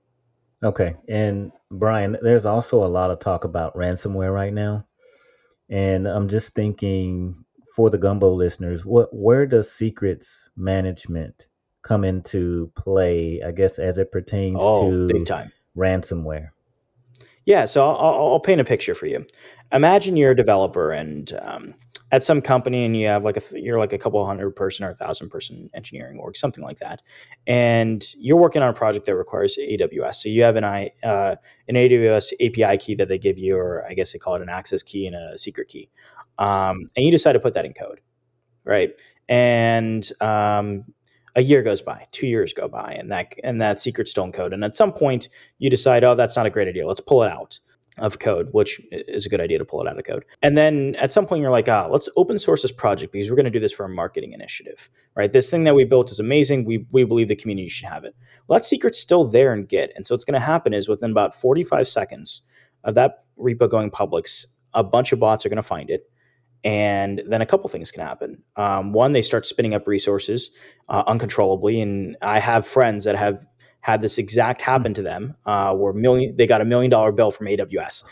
Okay, 0.64 0.96
and 1.08 1.52
Brian, 1.70 2.18
there's 2.22 2.46
also 2.46 2.84
a 2.84 2.88
lot 2.88 3.12
of 3.12 3.20
talk 3.20 3.44
about 3.44 3.76
ransomware 3.76 4.34
right 4.34 4.54
now, 4.54 4.86
and 5.70 6.08
I'm 6.08 6.28
just 6.28 6.54
thinking 6.54 7.46
for 7.76 7.92
the 7.92 7.98
gumbo 8.00 8.34
listeners, 8.34 8.86
what 8.86 9.14
where 9.14 9.46
does 9.46 9.72
secrets 9.72 10.50
management 10.58 11.48
come 11.84 12.04
into 12.04 12.72
play? 12.76 13.42
I 13.46 13.52
guess 13.52 13.78
as 13.78 14.00
it 14.00 14.12
pertains 14.12 14.58
oh, 14.60 14.90
to 14.90 15.08
big 15.08 15.26
time 15.26 15.52
ransomware. 15.78 16.50
Yeah, 17.46 17.66
so 17.66 17.82
I'll, 17.82 18.34
I'll, 18.34 18.40
paint 18.40 18.62
a 18.62 18.64
picture 18.64 18.94
for 18.94 19.08
you. 19.08 19.26
Imagine 19.72 20.16
you're 20.16 20.32
a 20.32 20.36
developer 20.36 20.92
and 20.92 21.32
um, 21.42 21.74
at 22.12 22.24
some 22.24 22.42
company, 22.42 22.86
and 22.86 22.96
you 22.96 23.08
have 23.08 23.24
like 23.24 23.38
a 23.38 23.60
you're 23.60 23.80
like 23.80 23.94
a 23.94 23.98
couple 23.98 24.24
hundred 24.26 24.52
person 24.52 24.86
or 24.86 24.92
a 24.92 24.96
thousand 24.96 25.30
person 25.30 25.70
engineering 25.74 26.20
org, 26.20 26.38
something 26.38 26.64
like 26.64 26.80
that, 26.80 27.02
and 27.48 28.14
you're 28.18 28.38
working 28.38 28.62
on 28.62 28.70
a 28.70 28.74
project 28.74 29.06
that 29.08 29.16
requires 29.16 29.58
AWS. 29.58 30.16
So 30.16 30.30
you 30.30 30.44
have 30.44 30.56
an 30.56 30.64
I 30.64 30.92
uh, 31.04 31.36
an 31.68 31.76
AWS 31.76 32.34
API 32.34 32.78
key 32.78 32.96
that 32.96 33.08
they 33.08 33.18
give 33.18 33.40
you, 33.40 33.58
or 33.58 33.86
I 33.90 33.94
guess 33.94 34.14
they 34.14 34.20
call 34.20 34.36
it 34.36 34.42
an 34.42 34.50
access 34.50 34.84
key 34.84 35.08
and 35.08 35.16
a 35.16 35.38
secret 35.38 35.68
key, 35.68 35.90
um, 36.38 36.86
and 36.96 37.06
you 37.06 37.12
decide 37.12 37.34
to 37.34 37.40
put 37.40 37.54
that 37.56 37.66
in 37.66 37.74
code, 37.74 38.02
right? 38.66 38.92
And 39.30 40.10
um, 40.22 40.84
a 41.36 41.42
year 41.42 41.64
goes 41.64 41.82
by, 41.82 42.08
two 42.12 42.28
years 42.28 42.54
go 42.54 42.68
by, 42.68 42.96
and 43.00 43.12
that 43.12 43.34
and 43.44 43.62
that 43.62 43.80
secret 43.80 44.08
stone 44.08 44.32
code. 44.32 44.54
And 44.54 44.64
at 44.64 44.76
some 44.76 44.92
point, 44.92 45.30
you 45.60 45.70
decide, 45.70 46.04
oh, 46.04 46.16
that's 46.16 46.36
not 46.36 46.46
a 46.46 46.50
great 46.50 46.68
idea. 46.68 46.88
Let's 46.88 47.02
pull 47.02 47.24
it 47.24 47.32
out 47.32 47.60
of 47.98 48.20
code, 48.20 48.50
which 48.52 48.82
is 48.92 49.26
a 49.26 49.30
good 49.30 49.42
idea 49.42 49.58
to 49.58 49.66
pull 49.66 49.82
it 49.82 49.88
out 49.88 49.98
of 49.98 50.06
code. 50.06 50.26
And 50.42 50.58
then 50.58 50.96
at 50.96 51.12
some 51.12 51.26
point, 51.26 51.42
you're 51.42 51.52
like, 51.52 51.68
ah, 51.68 51.88
let's 51.90 52.10
open 52.16 52.40
source 52.40 52.62
this 52.62 52.72
project 52.72 53.12
because 53.12 53.30
we're 53.30 53.36
going 53.36 53.46
to 53.46 53.52
do 53.52 53.60
this 53.60 53.72
for 53.72 53.86
a 53.86 53.90
marketing 53.90 54.34
initiative, 54.34 54.90
right? 55.16 55.32
This 55.32 55.50
thing 55.50 55.64
that 55.66 55.76
we 55.76 55.86
built 55.86 56.12
is 56.12 56.20
amazing. 56.20 56.66
We 56.66 56.86
we 56.92 57.04
believe 57.04 57.28
the 57.28 57.36
community 57.36 57.70
should 57.70 57.90
have 57.90 58.04
it. 58.04 58.16
Well, 58.48 58.60
that 58.60 58.66
secret's 58.66 59.00
still 59.00 59.26
there 59.26 59.54
in 59.54 59.66
Git, 59.66 59.94
and 59.96 60.06
so 60.06 60.14
what's 60.14 60.26
going 60.26 60.40
to 60.40 60.46
happen 60.46 60.74
is 60.74 60.88
within 60.88 61.12
about 61.12 61.36
45 61.36 61.88
seconds 61.88 62.42
of 62.84 62.96
that 62.96 63.26
repo 63.40 63.70
going 63.70 63.92
public, 63.92 64.28
a 64.74 64.84
bunch 64.84 65.12
of 65.12 65.20
bots 65.20 65.46
are 65.46 65.50
going 65.50 65.58
to 65.58 65.64
find 65.64 65.90
it 65.90 66.11
and 66.64 67.24
then 67.28 67.42
a 67.42 67.46
couple 67.46 67.70
things 67.70 67.92
can 67.92 68.02
happen. 68.02 68.42
Um, 68.56 68.94
one, 68.94 69.14
they 69.14 69.22
start 69.22 69.46
spinning 69.46 69.74
up 69.74 69.88
resources 69.88 70.52
uh, 70.90 71.04
uncontrollably, 71.08 71.82
and 71.82 72.18
I 72.22 72.40
have 72.40 72.68
friends 72.68 73.04
that 73.06 73.16
have 73.16 73.46
had 73.82 74.02
this 74.02 74.20
exact 74.20 74.62
happen 74.62 74.94
to 74.94 75.02
them, 75.02 75.36
uh, 75.46 75.74
where 75.74 75.92
million 75.92 76.36
they 76.38 76.46
got 76.46 76.62
a 76.62 76.66
million 76.66 76.92
dollar 76.92 77.12
bill 77.12 77.32
from 77.32 77.48
AWS 77.48 78.04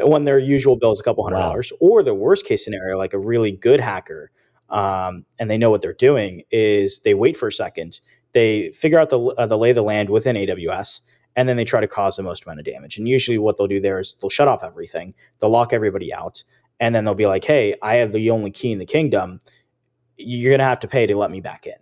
when 0.08 0.24
their 0.24 0.38
usual 0.38 0.76
bill 0.76 0.90
is 0.90 1.00
a 1.00 1.02
couple 1.02 1.22
hundred 1.22 1.36
wow. 1.36 1.48
dollars. 1.48 1.72
Or 1.80 2.02
the 2.02 2.14
worst 2.14 2.46
case 2.46 2.64
scenario, 2.64 2.96
like 2.96 3.12
a 3.12 3.18
really 3.18 3.52
good 3.52 3.80
hacker, 3.80 4.30
um, 4.70 5.24
and 5.38 5.50
they 5.50 5.58
know 5.58 5.70
what 5.70 5.82
they're 5.82 5.92
doing, 5.92 6.42
is 6.50 7.00
they 7.00 7.14
wait 7.14 7.36
for 7.36 7.48
a 7.48 7.52
second, 7.52 8.00
they 8.32 8.72
figure 8.72 8.98
out 8.98 9.10
the 9.10 9.20
uh, 9.20 9.46
the 9.46 9.58
lay 9.58 9.70
of 9.70 9.76
the 9.76 9.82
land 9.82 10.10
within 10.10 10.34
AWS. 10.36 11.00
And 11.38 11.46
then 11.46 11.58
they 11.58 11.66
try 11.66 11.80
to 11.80 11.86
cause 11.86 12.16
the 12.16 12.22
most 12.22 12.46
amount 12.46 12.60
of 12.60 12.64
damage. 12.64 12.96
And 12.96 13.06
usually, 13.06 13.36
what 13.36 13.58
they'll 13.58 13.66
do 13.66 13.78
there 13.78 14.00
is 14.00 14.16
they'll 14.22 14.30
shut 14.30 14.48
off 14.48 14.64
everything, 14.64 15.12
they'll 15.38 15.50
lock 15.50 15.74
everybody 15.74 16.10
out, 16.10 16.42
and 16.80 16.94
then 16.94 17.04
they'll 17.04 17.14
be 17.14 17.26
like, 17.26 17.44
"Hey, 17.44 17.74
I 17.82 17.96
have 17.96 18.12
the 18.12 18.30
only 18.30 18.50
key 18.50 18.72
in 18.72 18.78
the 18.78 18.86
kingdom. 18.86 19.40
You're 20.16 20.52
gonna 20.52 20.68
have 20.68 20.80
to 20.80 20.88
pay 20.88 21.06
to 21.06 21.16
let 21.16 21.30
me 21.30 21.40
back 21.40 21.66
in." 21.66 21.74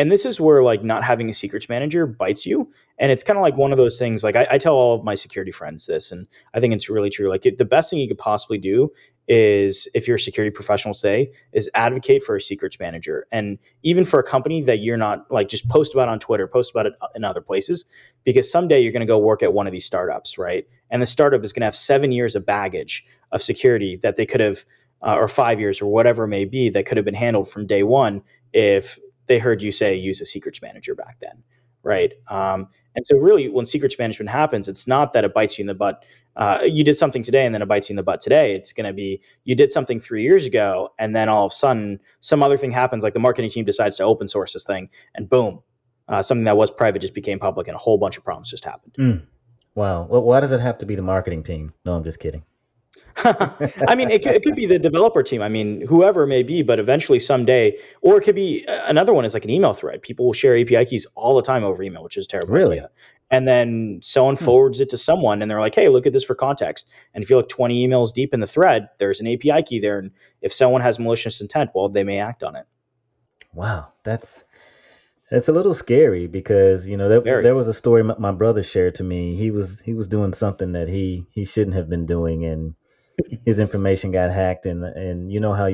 And 0.00 0.10
this 0.10 0.24
is 0.24 0.40
where 0.40 0.62
like 0.62 0.82
not 0.82 1.04
having 1.04 1.28
a 1.28 1.34
secrets 1.34 1.68
manager 1.68 2.06
bites 2.06 2.46
you. 2.46 2.72
And 2.98 3.12
it's 3.12 3.22
kind 3.22 3.38
of 3.38 3.42
like 3.42 3.58
one 3.58 3.70
of 3.70 3.76
those 3.76 3.98
things. 3.98 4.24
Like 4.24 4.34
I, 4.34 4.46
I, 4.52 4.58
tell 4.58 4.74
all 4.74 4.94
of 4.94 5.04
my 5.04 5.14
security 5.14 5.52
friends 5.52 5.84
this, 5.84 6.10
and 6.10 6.26
I 6.54 6.60
think 6.60 6.72
it's 6.72 6.88
really 6.88 7.10
true. 7.10 7.28
Like 7.28 7.44
it, 7.44 7.58
the 7.58 7.66
best 7.66 7.90
thing 7.90 7.98
you 7.98 8.08
could 8.08 8.16
possibly 8.16 8.56
do 8.56 8.90
is 9.32 9.86
if 9.94 10.08
you're 10.08 10.16
a 10.16 10.20
security 10.20 10.52
professional 10.52 10.92
today 10.92 11.30
is 11.52 11.70
advocate 11.74 12.20
for 12.20 12.34
a 12.34 12.40
secrets 12.40 12.80
manager. 12.80 13.28
And 13.30 13.60
even 13.84 14.04
for 14.04 14.18
a 14.18 14.24
company 14.24 14.60
that 14.62 14.80
you're 14.80 14.96
not 14.96 15.30
like 15.30 15.46
just 15.46 15.68
post 15.68 15.94
about 15.94 16.08
on 16.08 16.18
twitter 16.18 16.48
post 16.48 16.72
about 16.72 16.86
it 16.86 16.94
in 17.14 17.22
other 17.22 17.40
places 17.40 17.84
because 18.24 18.50
someday 18.50 18.80
you're 18.80 18.90
going 18.90 19.00
to 19.00 19.06
go 19.06 19.20
work 19.20 19.40
at 19.44 19.52
one 19.52 19.68
of 19.68 19.72
these 19.72 19.84
startups 19.84 20.36
right? 20.36 20.66
And 20.90 21.00
the 21.00 21.06
startup 21.06 21.44
is 21.44 21.52
going 21.52 21.60
to 21.60 21.66
have 21.66 21.76
seven 21.76 22.10
years 22.10 22.34
of 22.34 22.44
baggage 22.44 23.04
of 23.30 23.40
security 23.40 23.94
that 24.02 24.16
they 24.16 24.26
could 24.26 24.40
have 24.40 24.64
uh, 25.00 25.14
or 25.14 25.28
five 25.28 25.60
years 25.60 25.80
or 25.80 25.86
whatever 25.86 26.24
it 26.24 26.28
may 26.28 26.44
be 26.44 26.68
that 26.68 26.84
could 26.84 26.96
have 26.96 27.06
been 27.06 27.14
handled 27.14 27.48
from 27.48 27.68
day 27.68 27.84
one 27.84 28.22
if 28.52 28.98
they 29.28 29.38
heard 29.38 29.62
you 29.62 29.70
say 29.70 29.94
use 29.94 30.20
a 30.20 30.26
secrets 30.26 30.60
manager 30.60 30.96
back 30.96 31.18
then 31.20 31.44
right? 31.82 32.12
Um, 32.28 32.68
and 32.96 33.06
so, 33.06 33.16
really, 33.16 33.48
when 33.48 33.64
secrets 33.64 33.98
management 33.98 34.30
happens, 34.30 34.68
it's 34.68 34.86
not 34.86 35.12
that 35.12 35.24
it 35.24 35.32
bites 35.32 35.58
you 35.58 35.62
in 35.62 35.66
the 35.66 35.74
butt. 35.74 36.04
Uh, 36.36 36.60
you 36.64 36.84
did 36.84 36.96
something 36.96 37.22
today 37.22 37.44
and 37.44 37.54
then 37.54 37.60
it 37.60 37.66
bites 37.66 37.88
you 37.88 37.92
in 37.92 37.96
the 37.96 38.02
butt 38.02 38.20
today. 38.20 38.54
It's 38.54 38.72
going 38.72 38.86
to 38.86 38.92
be 38.92 39.20
you 39.44 39.54
did 39.54 39.70
something 39.70 40.00
three 40.00 40.22
years 40.22 40.46
ago, 40.46 40.90
and 40.98 41.14
then 41.14 41.28
all 41.28 41.46
of 41.46 41.52
a 41.52 41.54
sudden, 41.54 42.00
some 42.20 42.42
other 42.42 42.56
thing 42.56 42.72
happens, 42.72 43.02
like 43.04 43.14
the 43.14 43.20
marketing 43.20 43.50
team 43.50 43.64
decides 43.64 43.96
to 43.96 44.04
open 44.04 44.28
source 44.28 44.52
this 44.52 44.64
thing, 44.64 44.88
and 45.14 45.28
boom, 45.28 45.62
uh, 46.08 46.22
something 46.22 46.44
that 46.44 46.56
was 46.56 46.70
private 46.70 47.00
just 47.00 47.14
became 47.14 47.38
public, 47.38 47.68
and 47.68 47.74
a 47.74 47.78
whole 47.78 47.98
bunch 47.98 48.16
of 48.16 48.24
problems 48.24 48.50
just 48.50 48.64
happened. 48.64 48.94
Mm. 48.98 49.26
Wow. 49.74 50.06
Well, 50.10 50.22
why 50.22 50.40
does 50.40 50.50
it 50.50 50.60
have 50.60 50.78
to 50.78 50.86
be 50.86 50.96
the 50.96 51.02
marketing 51.02 51.42
team? 51.42 51.72
No, 51.84 51.94
I'm 51.94 52.04
just 52.04 52.18
kidding. 52.18 52.42
I 53.88 53.94
mean, 53.96 54.10
it 54.10 54.22
could, 54.22 54.32
it 54.32 54.42
could 54.42 54.56
be 54.56 54.66
the 54.66 54.78
developer 54.78 55.22
team. 55.22 55.42
I 55.42 55.48
mean, 55.48 55.86
whoever 55.86 56.22
it 56.22 56.28
may 56.28 56.42
be, 56.42 56.62
but 56.62 56.78
eventually 56.78 57.18
someday, 57.18 57.76
or 58.02 58.18
it 58.18 58.24
could 58.24 58.34
be 58.34 58.64
uh, 58.66 58.86
another 58.86 59.12
one 59.12 59.24
is 59.24 59.34
like 59.34 59.44
an 59.44 59.50
email 59.50 59.72
thread. 59.72 60.02
People 60.02 60.26
will 60.26 60.32
share 60.32 60.58
API 60.58 60.84
keys 60.84 61.06
all 61.14 61.36
the 61.36 61.42
time 61.42 61.64
over 61.64 61.82
email, 61.82 62.02
which 62.02 62.16
is 62.16 62.26
terrible. 62.26 62.52
Really? 62.52 62.78
Idea. 62.78 62.90
And 63.30 63.46
then 63.46 64.00
someone 64.02 64.36
hmm. 64.36 64.44
forwards 64.44 64.80
it 64.80 64.90
to 64.90 64.98
someone 64.98 65.40
and 65.40 65.50
they're 65.50 65.60
like, 65.60 65.74
hey, 65.74 65.88
look 65.88 66.06
at 66.06 66.12
this 66.12 66.24
for 66.24 66.34
context. 66.34 66.88
And 67.14 67.22
if 67.22 67.30
you 67.30 67.36
look 67.36 67.48
20 67.48 67.86
emails 67.86 68.12
deep 68.12 68.34
in 68.34 68.40
the 68.40 68.46
thread, 68.46 68.88
there's 68.98 69.20
an 69.20 69.28
API 69.28 69.62
key 69.62 69.78
there. 69.78 69.98
And 69.98 70.10
if 70.42 70.52
someone 70.52 70.80
has 70.80 70.98
malicious 70.98 71.40
intent, 71.40 71.70
well, 71.74 71.88
they 71.88 72.04
may 72.04 72.18
act 72.18 72.42
on 72.42 72.56
it. 72.56 72.66
Wow. 73.54 73.92
That's. 74.04 74.44
It's 75.32 75.46
a 75.46 75.52
little 75.52 75.76
scary 75.76 76.26
because 76.26 76.88
you 76.88 76.96
know 76.96 77.08
there, 77.08 77.40
there 77.40 77.54
was 77.54 77.68
a 77.68 77.74
story 77.74 78.02
my, 78.02 78.16
my 78.18 78.32
brother 78.32 78.64
shared 78.64 78.96
to 78.96 79.04
me. 79.04 79.36
He 79.36 79.52
was 79.52 79.80
he 79.80 79.94
was 79.94 80.08
doing 80.08 80.32
something 80.32 80.72
that 80.72 80.88
he 80.88 81.24
he 81.30 81.44
shouldn't 81.44 81.76
have 81.76 81.88
been 81.88 82.04
doing, 82.04 82.44
and 82.44 82.74
his 83.44 83.58
information 83.58 84.12
got 84.12 84.30
hacked, 84.30 84.66
and 84.66 84.84
and 84.84 85.32
you 85.32 85.40
know 85.40 85.52
how 85.52 85.70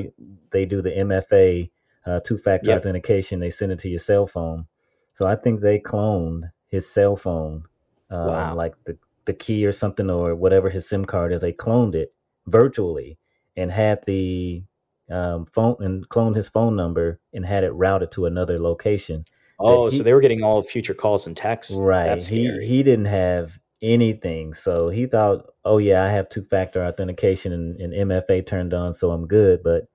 they 0.51 0.65
do 0.65 0.81
the 0.81 0.91
MFA 0.91 1.69
uh, 2.05 2.19
two 2.21 2.37
factor 2.37 2.71
yep. 2.71 2.79
authentication. 2.79 3.39
They 3.39 3.49
send 3.49 3.71
it 3.71 3.79
to 3.79 3.89
your 3.89 3.99
cell 3.99 4.27
phone. 4.27 4.67
So 5.13 5.27
I 5.27 5.35
think 5.35 5.61
they 5.61 5.79
cloned 5.79 6.51
his 6.67 6.91
cell 6.91 7.15
phone, 7.15 7.63
um, 8.09 8.27
wow. 8.27 8.55
like 8.55 8.73
the 8.85 8.97
the 9.25 9.33
key 9.33 9.65
or 9.65 9.71
something 9.71 10.09
or 10.09 10.35
whatever 10.35 10.69
his 10.69 10.87
SIM 10.87 11.05
card 11.05 11.33
is. 11.33 11.41
They 11.41 11.53
cloned 11.53 11.95
it 11.95 12.13
virtually 12.47 13.17
and 13.55 13.71
had 13.71 13.99
the 14.05 14.63
um, 15.11 15.45
phone 15.45 15.75
and 15.79 16.07
cloned 16.09 16.35
his 16.35 16.49
phone 16.49 16.75
number 16.75 17.19
and 17.33 17.45
had 17.45 17.63
it 17.63 17.71
routed 17.71 18.11
to 18.11 18.25
another 18.25 18.59
location. 18.59 19.25
Oh, 19.59 19.89
he, 19.89 19.97
so 19.97 20.03
they 20.03 20.13
were 20.13 20.21
getting 20.21 20.43
all 20.43 20.61
future 20.61 20.93
calls 20.93 21.27
and 21.27 21.35
texts. 21.35 21.77
Right. 21.79 22.21
He 22.21 22.51
he 22.65 22.83
didn't 22.83 23.05
have 23.05 23.59
anything. 23.81 24.53
So 24.53 24.89
he 24.89 25.05
thought, 25.05 25.45
oh 25.67 25.77
yeah, 25.77 26.03
I 26.03 26.09
have 26.09 26.29
two 26.29 26.43
factor 26.43 26.83
authentication 26.85 27.53
and, 27.53 27.79
and, 27.79 28.09
MFA 28.09 28.45
turned 28.45 28.73
on, 28.73 28.93
so 28.93 29.11
I'm 29.11 29.27
good. 29.27 29.61
But 29.63 29.85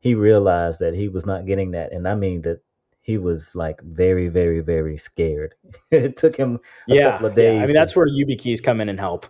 he 0.00 0.14
realized 0.14 0.80
that 0.80 0.94
he 0.94 1.08
was 1.08 1.26
not 1.26 1.46
getting 1.46 1.72
that, 1.72 1.92
and 1.92 2.08
I 2.08 2.14
mean 2.14 2.42
that 2.42 2.60
he 3.02 3.18
was 3.18 3.54
like 3.54 3.80
very, 3.82 4.28
very, 4.28 4.60
very 4.60 4.96
scared. 4.98 5.54
it 5.90 6.16
took 6.16 6.36
him 6.36 6.58
a 6.88 6.94
yeah, 6.94 7.10
couple 7.10 7.26
of 7.26 7.34
days. 7.34 7.56
Yeah. 7.56 7.62
I 7.62 7.66
mean, 7.66 7.74
that's 7.74 7.96
where 7.96 8.06
YubiKeys 8.06 8.62
come 8.62 8.80
in 8.80 8.88
and 8.88 8.98
help. 8.98 9.26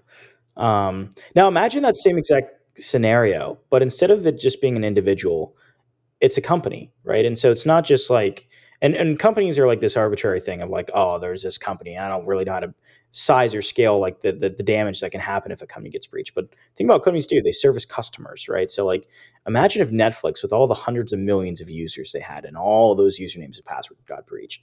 Um, 0.56 1.10
now 1.34 1.48
imagine 1.48 1.82
that 1.82 1.96
same 1.96 2.18
exact 2.18 2.54
scenario, 2.76 3.58
but 3.70 3.82
instead 3.82 4.10
of 4.10 4.26
it 4.26 4.38
just 4.38 4.60
being 4.60 4.76
an 4.76 4.84
individual, 4.84 5.56
it's 6.20 6.36
a 6.36 6.42
company, 6.42 6.92
right? 7.04 7.24
And 7.24 7.38
so 7.38 7.50
it's 7.50 7.66
not 7.66 7.84
just 7.84 8.10
like 8.10 8.48
and 8.82 8.94
and 8.94 9.18
companies 9.18 9.58
are 9.58 9.66
like 9.66 9.80
this 9.80 9.96
arbitrary 9.96 10.40
thing 10.40 10.62
of 10.62 10.70
like, 10.70 10.90
oh, 10.94 11.18
there's 11.18 11.42
this 11.42 11.58
company. 11.58 11.98
I 11.98 12.08
don't 12.08 12.26
really 12.26 12.44
know 12.44 12.52
how 12.52 12.60
to 12.60 12.74
size 13.10 13.54
or 13.54 13.62
scale 13.62 13.98
like 13.98 14.20
the, 14.20 14.32
the, 14.32 14.50
the 14.50 14.62
damage 14.62 15.00
that 15.00 15.10
can 15.10 15.20
happen 15.20 15.50
if 15.50 15.62
a 15.62 15.66
company 15.66 15.90
gets 15.90 16.06
breached. 16.06 16.34
But 16.34 16.48
think 16.76 16.88
about 16.88 17.02
companies 17.02 17.26
do; 17.26 17.42
they 17.42 17.52
service 17.52 17.84
customers, 17.84 18.48
right? 18.48 18.70
So 18.70 18.86
like, 18.86 19.08
imagine 19.46 19.82
if 19.82 19.90
Netflix, 19.90 20.42
with 20.42 20.52
all 20.52 20.66
the 20.66 20.74
hundreds 20.74 21.12
of 21.12 21.18
millions 21.18 21.60
of 21.60 21.68
users 21.70 22.12
they 22.12 22.20
had 22.20 22.44
and 22.44 22.56
all 22.56 22.94
those 22.94 23.18
usernames 23.18 23.56
and 23.56 23.64
passwords 23.64 24.02
got 24.06 24.26
breached, 24.26 24.62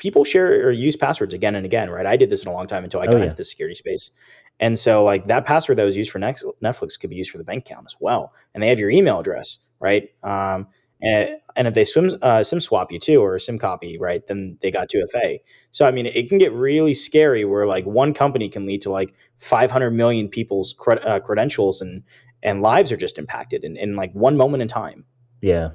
people 0.00 0.24
share 0.24 0.66
or 0.66 0.72
use 0.72 0.96
passwords 0.96 1.34
again 1.34 1.54
and 1.54 1.64
again, 1.64 1.90
right? 1.90 2.06
I 2.06 2.16
did 2.16 2.30
this 2.30 2.42
in 2.42 2.48
a 2.48 2.52
long 2.52 2.66
time 2.66 2.84
until 2.84 3.00
I 3.00 3.04
oh, 3.04 3.06
got 3.06 3.14
oh, 3.14 3.18
yeah. 3.18 3.24
into 3.24 3.36
the 3.36 3.44
security 3.44 3.74
space. 3.74 4.10
And 4.58 4.78
so 4.78 5.04
like 5.04 5.26
that 5.28 5.46
password 5.46 5.78
that 5.78 5.84
was 5.84 5.96
used 5.96 6.10
for 6.10 6.18
Netflix 6.18 6.98
could 6.98 7.10
be 7.10 7.16
used 7.16 7.30
for 7.30 7.38
the 7.38 7.44
bank 7.44 7.64
account 7.66 7.86
as 7.86 7.96
well. 8.00 8.32
And 8.54 8.62
they 8.62 8.68
have 8.68 8.78
your 8.78 8.90
email 8.90 9.20
address, 9.20 9.58
right? 9.78 10.10
Um, 10.22 10.66
and, 11.02 11.36
and 11.56 11.68
if 11.68 11.74
they 11.74 11.84
swim 11.84 12.16
uh, 12.22 12.42
sim 12.42 12.60
swap 12.60 12.92
you 12.92 12.98
too 12.98 13.22
or 13.22 13.38
sim 13.38 13.58
copy, 13.58 13.98
right, 13.98 14.26
then 14.26 14.58
they 14.60 14.70
got 14.70 14.88
2FA. 14.88 15.40
So 15.70 15.84
I 15.84 15.90
mean, 15.90 16.06
it 16.06 16.28
can 16.28 16.38
get 16.38 16.52
really 16.52 16.94
scary 16.94 17.44
where 17.44 17.66
like 17.66 17.84
one 17.84 18.14
company 18.14 18.48
can 18.48 18.66
lead 18.66 18.80
to 18.82 18.90
like 18.90 19.14
500 19.38 19.90
million 19.90 20.28
people's 20.28 20.74
cred- 20.74 21.04
uh, 21.06 21.20
credentials 21.20 21.80
and 21.80 22.02
and 22.42 22.62
lives 22.62 22.90
are 22.90 22.96
just 22.96 23.18
impacted 23.18 23.64
in, 23.64 23.76
in 23.76 23.96
like 23.96 24.12
one 24.12 24.36
moment 24.36 24.62
in 24.62 24.68
time. 24.68 25.04
Yeah. 25.42 25.70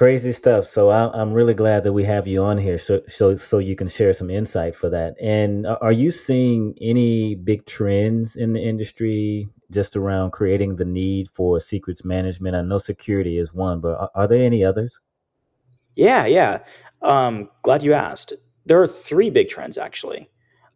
Crazy 0.00 0.32
stuff. 0.32 0.64
So 0.64 0.88
I, 0.88 1.20
am 1.20 1.30
really 1.34 1.52
glad 1.52 1.84
that 1.84 1.92
we 1.92 2.04
have 2.04 2.26
you 2.26 2.42
on 2.42 2.56
here, 2.56 2.78
so 2.78 3.02
so 3.06 3.36
so 3.36 3.58
you 3.58 3.76
can 3.76 3.86
share 3.86 4.14
some 4.14 4.30
insight 4.30 4.74
for 4.74 4.88
that. 4.88 5.14
And 5.20 5.66
are 5.66 5.92
you 5.92 6.10
seeing 6.10 6.74
any 6.80 7.34
big 7.34 7.66
trends 7.66 8.34
in 8.34 8.54
the 8.54 8.62
industry 8.62 9.46
just 9.70 9.96
around 9.96 10.30
creating 10.30 10.76
the 10.76 10.86
need 10.86 11.30
for 11.30 11.60
secrets 11.60 12.02
management? 12.02 12.56
I 12.56 12.62
know 12.62 12.78
security 12.78 13.36
is 13.36 13.52
one, 13.52 13.80
but 13.80 13.98
are, 13.98 14.10
are 14.14 14.26
there 14.26 14.42
any 14.42 14.64
others? 14.64 14.98
Yeah, 15.96 16.24
yeah. 16.24 16.60
Um, 17.02 17.50
glad 17.62 17.82
you 17.82 17.92
asked. 17.92 18.32
There 18.64 18.80
are 18.80 18.86
three 18.86 19.28
big 19.28 19.50
trends 19.50 19.76
actually. 19.76 20.30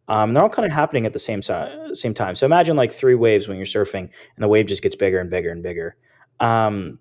Um, 0.07 0.35
they're 0.35 0.43
all 0.43 0.49
kind 0.49 0.67
of 0.67 0.71
happening 0.71 1.07
at 1.07 1.13
the 1.13 1.19
same 1.19 1.41
same 1.41 2.13
time. 2.13 2.35
So 2.35 2.45
imagine 2.45 2.77
like 2.77 2.93
three 2.93 3.15
waves 3.15 3.47
when 3.47 3.57
you're 3.57 3.65
surfing, 3.65 4.01
and 4.01 4.43
the 4.43 4.47
wave 4.47 4.67
just 4.67 4.83
gets 4.83 4.95
bigger 4.95 5.19
and 5.19 5.31
bigger 5.31 5.49
and 5.49 5.63
bigger. 5.63 5.95
Um, 6.41 6.99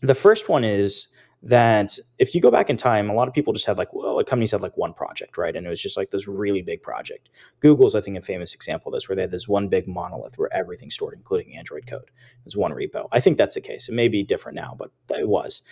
the 0.00 0.14
first 0.14 0.48
one 0.48 0.64
is 0.64 1.08
that 1.42 1.98
if 2.18 2.34
you 2.34 2.40
go 2.40 2.50
back 2.50 2.68
in 2.68 2.76
time, 2.76 3.08
a 3.08 3.14
lot 3.14 3.26
of 3.26 3.32
people 3.32 3.54
just 3.54 3.64
had 3.64 3.78
like, 3.78 3.94
well, 3.94 4.22
companies 4.24 4.50
had 4.50 4.60
like 4.60 4.76
one 4.76 4.92
project, 4.92 5.38
right? 5.38 5.56
And 5.56 5.66
it 5.66 5.70
was 5.70 5.80
just 5.80 5.96
like 5.96 6.10
this 6.10 6.28
really 6.28 6.60
big 6.60 6.82
project. 6.82 7.30
Google's, 7.60 7.94
I 7.94 8.02
think, 8.02 8.18
a 8.18 8.20
famous 8.20 8.54
example 8.54 8.90
of 8.92 8.96
this, 8.96 9.08
where 9.08 9.16
they 9.16 9.22
had 9.22 9.30
this 9.30 9.48
one 9.48 9.68
big 9.68 9.88
monolith 9.88 10.36
where 10.36 10.52
everything's 10.52 10.94
stored, 10.94 11.14
including 11.14 11.56
Android 11.56 11.86
code. 11.86 12.10
There's 12.44 12.56
one 12.56 12.72
repo. 12.72 13.08
I 13.12 13.20
think 13.20 13.38
that's 13.38 13.54
the 13.54 13.62
case. 13.62 13.88
It 13.88 13.94
may 13.94 14.08
be 14.08 14.22
different 14.22 14.56
now, 14.56 14.76
but 14.78 14.90
it 15.18 15.28
was. 15.28 15.62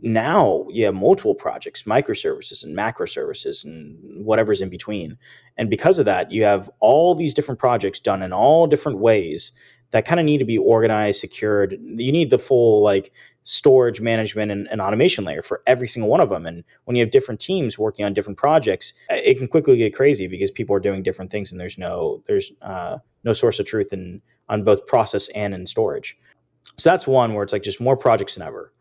Now 0.00 0.64
you 0.70 0.86
have 0.86 0.94
multiple 0.94 1.34
projects, 1.34 1.82
microservices 1.82 2.64
and 2.64 2.74
macro 2.74 3.04
services 3.04 3.64
and 3.64 4.24
whatever's 4.24 4.62
in 4.62 4.70
between. 4.70 5.18
And 5.58 5.68
because 5.68 5.98
of 5.98 6.06
that, 6.06 6.30
you 6.30 6.44
have 6.44 6.70
all 6.80 7.14
these 7.14 7.34
different 7.34 7.58
projects 7.58 8.00
done 8.00 8.22
in 8.22 8.32
all 8.32 8.66
different 8.66 8.98
ways 8.98 9.52
that 9.90 10.04
kind 10.04 10.20
of 10.20 10.26
need 10.26 10.38
to 10.38 10.44
be 10.44 10.58
organized, 10.58 11.20
secured. 11.20 11.78
You 11.80 12.12
need 12.12 12.30
the 12.30 12.38
full 12.38 12.82
like 12.82 13.12
storage 13.44 14.00
management 14.00 14.52
and, 14.52 14.68
and, 14.68 14.80
automation 14.82 15.24
layer 15.24 15.40
for 15.40 15.62
every 15.66 15.88
single 15.88 16.10
one 16.10 16.20
of 16.20 16.28
them. 16.28 16.44
And 16.44 16.62
when 16.84 16.96
you 16.96 17.02
have 17.02 17.10
different 17.10 17.40
teams 17.40 17.78
working 17.78 18.04
on 18.04 18.12
different 18.12 18.38
projects, 18.38 18.92
it 19.08 19.38
can 19.38 19.48
quickly 19.48 19.78
get 19.78 19.94
crazy 19.94 20.26
because 20.26 20.50
people 20.50 20.76
are 20.76 20.80
doing 20.80 21.02
different 21.02 21.30
things 21.30 21.50
and 21.50 21.58
there's 21.58 21.78
no 21.78 22.22
there's 22.26 22.52
uh, 22.60 22.98
no 23.24 23.32
source 23.32 23.58
of 23.58 23.64
truth 23.64 23.92
in 23.92 24.20
on 24.50 24.64
both 24.64 24.86
process 24.86 25.28
and 25.34 25.54
in 25.54 25.66
storage. 25.66 26.18
So 26.76 26.90
that's 26.90 27.06
one 27.06 27.32
where 27.32 27.42
it's 27.42 27.52
like 27.52 27.62
just 27.62 27.80
more 27.80 27.96
projects 27.96 28.34
than 28.34 28.46
ever. 28.46 28.72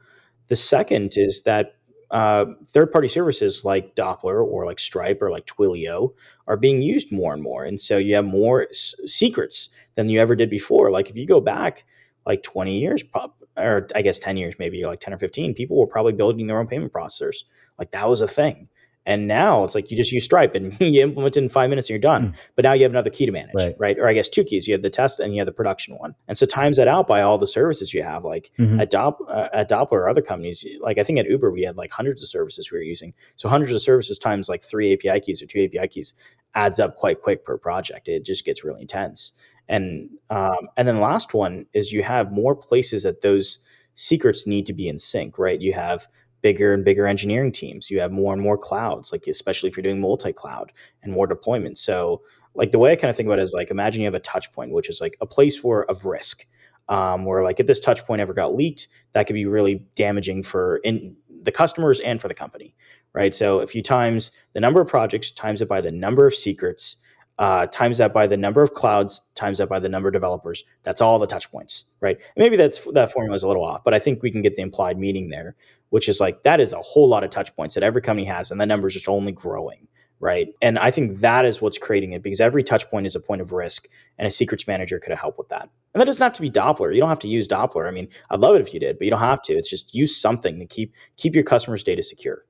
The 0.47 0.57
second 0.57 1.13
is 1.15 1.43
that 1.43 1.76
uh, 2.11 2.45
third-party 2.67 3.07
services 3.09 3.65
like 3.65 3.95
Doppler 3.95 4.43
or 4.45 4.65
like 4.65 4.79
Stripe 4.79 5.21
or 5.21 5.29
like 5.29 5.45
Twilio 5.45 6.13
are 6.47 6.57
being 6.57 6.81
used 6.81 7.11
more 7.11 7.33
and 7.33 7.43
more, 7.43 7.65
and 7.65 7.79
so 7.79 7.97
you 7.97 8.15
have 8.15 8.25
more 8.25 8.67
s- 8.69 8.95
secrets 9.05 9.69
than 9.95 10.09
you 10.09 10.19
ever 10.19 10.35
did 10.35 10.49
before. 10.49 10.91
Like 10.91 11.09
if 11.09 11.17
you 11.17 11.25
go 11.25 11.41
back 11.41 11.83
like 12.25 12.43
20 12.43 12.77
years, 12.79 13.03
pop, 13.03 13.37
or 13.57 13.87
I 13.95 14.01
guess 14.01 14.19
10 14.19 14.37
years, 14.37 14.55
maybe 14.59 14.85
like 14.85 14.99
10 14.99 15.13
or 15.13 15.17
15, 15.17 15.53
people 15.53 15.77
were 15.77 15.87
probably 15.87 16.13
building 16.13 16.47
their 16.47 16.59
own 16.59 16.67
payment 16.67 16.93
processors. 16.93 17.37
Like 17.79 17.91
that 17.91 18.07
was 18.07 18.21
a 18.21 18.27
thing. 18.27 18.67
And 19.07 19.25
now 19.25 19.63
it's 19.63 19.73
like 19.73 19.89
you 19.89 19.95
just 19.95 20.11
use 20.11 20.25
Stripe 20.25 20.53
and 20.53 20.75
you 20.81 21.01
implement 21.01 21.37
it 21.37 21.41
in 21.41 21.49
five 21.49 21.69
minutes 21.69 21.87
and 21.87 21.91
you're 21.91 21.99
done. 21.99 22.27
Mm. 22.27 22.35
But 22.55 22.65
now 22.65 22.73
you 22.73 22.83
have 22.83 22.91
another 22.91 23.09
key 23.09 23.25
to 23.25 23.31
manage, 23.31 23.55
right. 23.55 23.75
right. 23.79 23.97
Or 23.97 24.07
I 24.07 24.13
guess 24.13 24.27
two 24.27 24.43
keys. 24.43 24.67
You 24.67 24.73
have 24.73 24.81
the 24.81 24.89
test 24.89 25.21
and 25.21 25.33
you 25.33 25.39
have 25.39 25.45
the 25.45 25.53
production 25.53 25.97
one. 25.97 26.13
And 26.27 26.37
so 26.37 26.45
times 26.45 26.75
that 26.75 26.89
out 26.89 27.07
by 27.07 27.21
all 27.21 27.37
the 27.37 27.47
services 27.47 27.93
you 27.93 28.03
have, 28.03 28.25
like 28.25 28.51
mm-hmm. 28.59 28.81
at, 28.81 28.91
Dop- 28.91 29.21
uh, 29.29 29.47
at 29.53 29.69
Doppler 29.69 29.93
or 29.93 30.09
other 30.09 30.21
companies. 30.21 30.65
Like 30.81 30.97
I 30.97 31.03
think 31.03 31.19
at 31.19 31.25
Uber 31.25 31.51
we 31.51 31.61
had 31.61 31.77
like 31.77 31.89
hundreds 31.89 32.21
of 32.21 32.27
services 32.27 32.69
we 32.69 32.77
were 32.77 32.83
using. 32.83 33.13
So 33.37 33.47
hundreds 33.47 33.71
of 33.71 33.81
services 33.81 34.19
times 34.19 34.49
like 34.49 34.61
three 34.61 34.93
API 34.93 35.21
keys 35.21 35.41
or 35.41 35.45
two 35.45 35.63
API 35.63 35.87
keys 35.87 36.13
adds 36.53 36.77
up 36.77 36.97
quite 36.97 37.21
quick 37.21 37.45
per 37.45 37.57
project. 37.57 38.09
It 38.09 38.25
just 38.25 38.43
gets 38.43 38.65
really 38.65 38.81
intense. 38.81 39.31
And 39.69 40.09
um, 40.29 40.67
and 40.75 40.85
then 40.85 40.95
the 40.95 41.01
last 41.01 41.33
one 41.33 41.65
is 41.73 41.93
you 41.93 42.03
have 42.03 42.31
more 42.31 42.55
places 42.55 43.03
that 43.03 43.21
those 43.21 43.59
secrets 43.93 44.45
need 44.45 44.65
to 44.65 44.73
be 44.73 44.89
in 44.89 44.99
sync, 44.99 45.39
right? 45.39 45.61
You 45.61 45.73
have 45.73 46.07
bigger 46.47 46.69
and 46.75 46.83
bigger 46.85 47.05
engineering 47.07 47.51
teams. 47.51 47.89
You 47.91 47.99
have 48.03 48.11
more 48.21 48.33
and 48.35 48.41
more 48.41 48.57
clouds, 48.69 49.11
like 49.11 49.27
especially 49.27 49.69
if 49.69 49.75
you're 49.75 49.89
doing 49.89 50.01
multi-cloud 50.01 50.67
and 51.01 51.13
more 51.13 51.27
deployments. 51.27 51.79
So 51.79 52.21
like 52.59 52.71
the 52.71 52.79
way 52.79 52.89
I 52.91 52.95
kind 52.95 53.11
of 53.11 53.15
think 53.17 53.27
about 53.27 53.39
it 53.39 53.47
is 53.49 53.53
like 53.59 53.71
imagine 53.71 54.01
you 54.01 54.07
have 54.11 54.21
a 54.21 54.31
touch 54.33 54.47
point, 54.55 54.71
which 54.77 54.89
is 54.89 55.01
like 55.01 55.15
a 55.19 55.27
place 55.35 55.63
where 55.63 55.83
of 55.91 56.05
risk. 56.05 56.45
um, 56.89 57.25
where 57.25 57.43
like 57.43 57.59
if 57.59 57.67
this 57.67 57.79
touch 57.79 58.05
point 58.05 58.21
ever 58.21 58.33
got 58.33 58.55
leaked, 58.55 58.87
that 59.13 59.27
could 59.27 59.33
be 59.33 59.45
really 59.45 59.83
damaging 59.95 60.43
for 60.43 60.77
in 60.77 61.15
the 61.43 61.51
customers 61.51 61.99
and 62.01 62.21
for 62.21 62.27
the 62.27 62.33
company, 62.33 62.75
right? 63.13 63.33
So 63.33 63.59
if 63.59 63.75
you 63.75 63.81
times 63.81 64.31
the 64.53 64.59
number 64.59 64.81
of 64.81 64.87
projects 64.87 65.31
times 65.31 65.61
it 65.61 65.67
by 65.67 65.81
the 65.81 65.91
number 65.91 66.25
of 66.25 66.35
secrets, 66.35 66.95
uh, 67.39 67.67
times 67.67 67.97
that 67.99 68.13
by 68.13 68.27
the 68.27 68.37
number 68.37 68.61
of 68.61 68.73
clouds, 68.73 69.21
times 69.35 69.59
that 69.59 69.69
by 69.69 69.79
the 69.79 69.89
number 69.89 70.09
of 70.09 70.13
developers. 70.13 70.63
That's 70.83 71.01
all 71.01 71.19
the 71.19 71.27
touch 71.27 71.51
points, 71.51 71.85
right? 72.01 72.17
Maybe 72.35 72.57
that's 72.57 72.83
that 72.93 73.11
formula 73.11 73.35
is 73.35 73.43
a 73.43 73.47
little 73.47 73.63
off, 73.63 73.83
but 73.83 73.93
I 73.93 73.99
think 73.99 74.23
we 74.23 74.31
can 74.31 74.41
get 74.41 74.55
the 74.55 74.61
implied 74.61 74.97
meaning 74.97 75.29
there, 75.29 75.55
which 75.89 76.09
is 76.09 76.19
like 76.19 76.43
that 76.43 76.59
is 76.59 76.73
a 76.73 76.81
whole 76.81 77.07
lot 77.07 77.23
of 77.23 77.29
touch 77.29 77.55
points 77.55 77.75
that 77.75 77.83
every 77.83 78.01
company 78.01 78.25
has, 78.25 78.51
and 78.51 78.59
that 78.59 78.67
number 78.67 78.87
is 78.87 78.93
just 78.93 79.07
only 79.07 79.31
growing, 79.31 79.87
right? 80.19 80.47
And 80.61 80.79
I 80.79 80.89
think 80.89 81.19
that 81.19 81.45
is 81.45 81.61
what's 81.61 81.77
creating 81.77 82.13
it 82.13 82.23
because 82.23 82.41
every 82.41 82.63
touch 82.63 82.89
point 82.89 83.05
is 83.05 83.15
a 83.15 83.19
point 83.19 83.41
of 83.41 83.51
risk, 83.51 83.87
and 84.17 84.27
a 84.27 84.31
secrets 84.31 84.67
manager 84.67 84.99
could 84.99 85.15
help 85.15 85.37
with 85.37 85.49
that. 85.49 85.69
And 85.93 86.01
that 86.01 86.05
doesn't 86.05 86.23
have 86.23 86.33
to 86.33 86.41
be 86.41 86.49
Doppler. 86.49 86.93
You 86.93 86.99
don't 86.99 87.09
have 87.09 87.19
to 87.19 87.27
use 87.27 87.47
Doppler. 87.47 87.87
I 87.87 87.91
mean, 87.91 88.07
I'd 88.29 88.39
love 88.39 88.55
it 88.55 88.61
if 88.61 88.73
you 88.73 88.79
did, 88.79 88.97
but 88.97 89.05
you 89.05 89.11
don't 89.11 89.19
have 89.19 89.41
to. 89.43 89.53
It's 89.53 89.69
just 89.69 89.93
use 89.93 90.15
something 90.15 90.59
to 90.59 90.65
keep 90.65 90.93
keep 91.17 91.35
your 91.35 91.43
customers' 91.43 91.83
data 91.83 92.01
secure. 92.01 92.45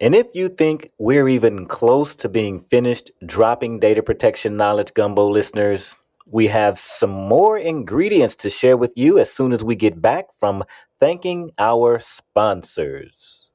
And 0.00 0.14
if 0.14 0.28
you 0.32 0.48
think 0.48 0.92
we're 0.98 1.28
even 1.28 1.66
close 1.66 2.14
to 2.16 2.28
being 2.28 2.60
finished 2.60 3.10
dropping 3.26 3.80
data 3.80 4.00
protection 4.00 4.56
knowledge, 4.56 4.94
Gumbo 4.94 5.28
listeners, 5.28 5.96
we 6.24 6.46
have 6.46 6.78
some 6.78 7.10
more 7.10 7.58
ingredients 7.58 8.36
to 8.36 8.50
share 8.50 8.76
with 8.76 8.92
you 8.96 9.18
as 9.18 9.32
soon 9.32 9.52
as 9.52 9.64
we 9.64 9.74
get 9.74 10.00
back 10.00 10.26
from 10.38 10.62
thanking 11.00 11.50
our 11.58 11.98
sponsors. 11.98 13.50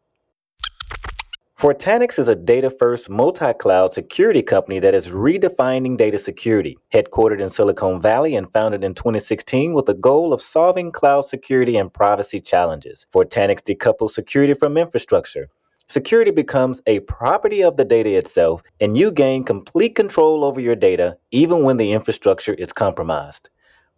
Fortanix 1.58 2.20
is 2.20 2.28
a 2.28 2.36
data 2.36 2.70
first 2.70 3.10
multi 3.10 3.54
cloud 3.54 3.94
security 3.94 4.42
company 4.42 4.80
that 4.80 4.94
is 4.94 5.08
redefining 5.08 5.96
data 5.96 6.20
security. 6.20 6.78
Headquartered 6.94 7.40
in 7.40 7.52
Silicon 7.52 8.02
Valley 8.02 8.36
and 8.36 8.52
founded 8.52 8.84
in 8.84 8.96
2016 8.96 9.74
with 9.74 9.86
the 9.86 9.94
goal 9.94 10.34
of 10.34 10.42
solving 10.42 10.92
cloud 10.92 11.26
security 11.26 11.78
and 11.78 11.94
privacy 11.94 12.42
challenges. 12.42 13.08
Fortanix 13.14 13.64
decouples 13.64 14.10
security 14.10 14.56
from 14.56 14.78
infrastructure 14.78 15.48
Security 15.90 16.32
becomes 16.32 16.82
a 16.88 17.02
property 17.02 17.62
of 17.62 17.78
the 17.78 17.86
data 17.86 18.16
itself, 18.16 18.63
and 18.80 18.98
you 18.98 19.12
gain 19.12 19.44
complete 19.44 19.96
control 19.96 20.44
over 20.44 20.60
your 20.60 20.75
data 20.75 21.18
even 21.32 21.63
when 21.63 21.78
the 21.78 21.92
infrastructure 21.92 22.54
is 22.54 22.74
compromised. 22.74 23.50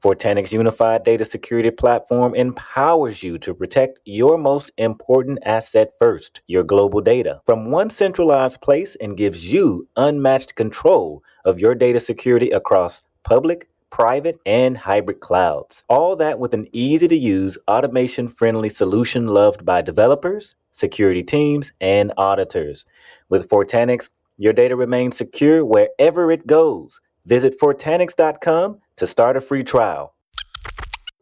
Fortanix 0.04 0.52
Unified 0.52 1.04
Data 1.04 1.24
Security 1.26 1.72
Platform 1.72 2.36
empowers 2.36 3.24
you 3.24 3.38
to 3.40 3.54
protect 3.54 4.00
your 4.04 4.38
most 4.38 4.72
important 4.78 5.40
asset 5.44 5.92
first, 6.00 6.42
your 6.48 6.64
global 6.64 7.02
data, 7.02 7.40
from 7.46 7.72
one 7.72 7.90
centralized 7.90 8.62
place 8.62 8.96
and 9.00 9.18
gives 9.18 9.52
you 9.52 9.88
unmatched 9.96 10.56
control 10.56 11.24
of 11.46 11.60
your 11.60 11.76
data 11.76 12.00
security 12.00 12.50
across 12.50 13.04
public, 13.24 13.70
private, 13.90 14.38
and 14.46 14.78
hybrid 14.78 15.22
clouds. 15.22 15.84
All 15.88 16.16
that 16.18 16.40
with 16.40 16.54
an 16.54 16.68
easy 16.74 17.08
to 17.08 17.16
use, 17.16 17.58
automation 17.68 18.28
friendly 18.28 18.70
solution 18.70 19.28
loved 19.28 19.66
by 19.66 19.82
developers 19.82 20.56
security 20.76 21.24
teams, 21.24 21.72
and 21.80 22.14
auditors. 22.18 22.86
With 23.30 23.50
Fortanix, 23.50 24.10
your 24.38 24.54
data 24.54 24.76
remains 24.76 25.18
secure 25.18 25.64
wherever 25.64 26.32
it 26.32 26.46
goes. 26.46 27.00
Visit 27.26 27.60
Fortanix.com 27.60 28.80
to 28.98 29.08
start 29.08 29.38
a 29.38 29.42
free 29.42 29.64
trial. 29.64 30.14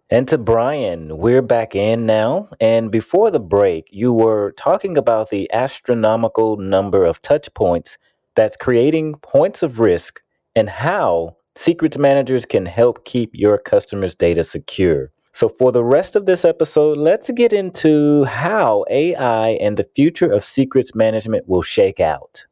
And 0.10 0.28
to 0.28 0.38
Brian, 0.38 1.18
we're 1.18 1.42
back 1.42 1.76
in 1.76 2.06
now. 2.06 2.50
And 2.60 2.92
before 2.92 3.32
the 3.32 3.40
break, 3.40 3.88
you 3.92 4.12
were 4.12 4.52
talking 4.58 4.98
about 4.98 5.30
the 5.30 5.52
astronomical 5.54 6.58
number 6.58 7.06
of 7.06 7.22
touch 7.22 7.54
points 7.54 7.98
that's 8.36 8.58
creating 8.58 9.16
points 9.16 9.64
of 9.64 9.80
risk 9.80 10.22
and 10.56 10.70
how 10.70 11.38
secrets 11.56 11.98
managers 11.98 12.46
can 12.46 12.66
help 12.66 13.06
keep 13.06 13.32
your 13.34 13.58
customers' 13.58 14.16
data 14.16 14.44
secure. 14.44 15.08
So, 15.34 15.50
for 15.50 15.72
the 15.72 15.84
rest 15.84 16.16
of 16.16 16.28
this 16.28 16.46
episode, 16.46 17.00
let's 17.00 17.32
get 17.32 17.54
into 17.54 18.24
how 18.26 18.86
AI 18.90 19.50
and 19.50 19.78
the 19.78 19.90
future 19.96 20.32
of 20.32 20.46
secrets 20.46 20.94
management 20.94 21.48
will 21.48 21.64
shake 21.64 22.00
out. 22.00 22.46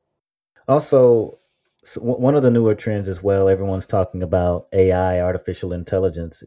Also, 0.68 1.38
so 1.84 2.02
one 2.02 2.36
of 2.36 2.42
the 2.42 2.50
newer 2.50 2.74
trends 2.74 3.08
as 3.08 3.22
well, 3.22 3.50
everyone's 3.50 3.86
talking 3.86 4.24
about 4.24 4.68
AI, 4.74 5.22
artificial 5.22 5.74
intelligence. 5.74 6.44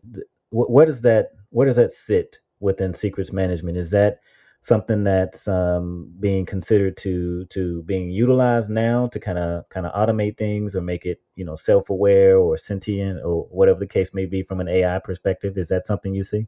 Where 0.50 0.86
does 0.86 1.00
that 1.02 1.30
where 1.50 1.66
does 1.66 1.76
that 1.76 1.92
sit 1.92 2.38
within 2.58 2.94
secrets 2.94 3.32
management? 3.32 3.76
Is 3.76 3.90
that 3.90 4.18
something 4.64 5.04
that's 5.04 5.46
um, 5.46 6.10
being 6.18 6.46
considered 6.46 6.96
to 6.96 7.44
to 7.50 7.82
being 7.82 8.10
utilized 8.10 8.70
now 8.70 9.06
to 9.08 9.20
kind 9.20 9.38
of 9.38 9.68
kind 9.68 9.84
of 9.86 9.92
automate 9.92 10.38
things 10.38 10.74
or 10.74 10.80
make 10.80 11.04
it 11.04 11.20
you 11.36 11.44
know 11.44 11.54
self 11.54 11.90
aware 11.90 12.38
or 12.38 12.56
sentient 12.56 13.20
or 13.22 13.42
whatever 13.50 13.78
the 13.78 13.86
case 13.86 14.14
may 14.14 14.24
be 14.24 14.42
from 14.42 14.60
an 14.60 14.68
AI 14.68 14.98
perspective? 15.00 15.58
Is 15.58 15.68
that 15.68 15.86
something 15.86 16.14
you 16.14 16.24
see? 16.24 16.46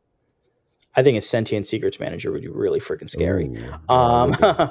I 0.97 1.03
think 1.03 1.19
a 1.19 1.21
sentient 1.21 1.67
secrets 1.67 2.01
manager 2.01 2.33
would 2.33 2.41
be 2.41 2.49
really 2.49 2.81
freaking 2.81 3.11
scary. 3.11 3.51
Ooh, 3.55 3.95
um, 3.95 4.35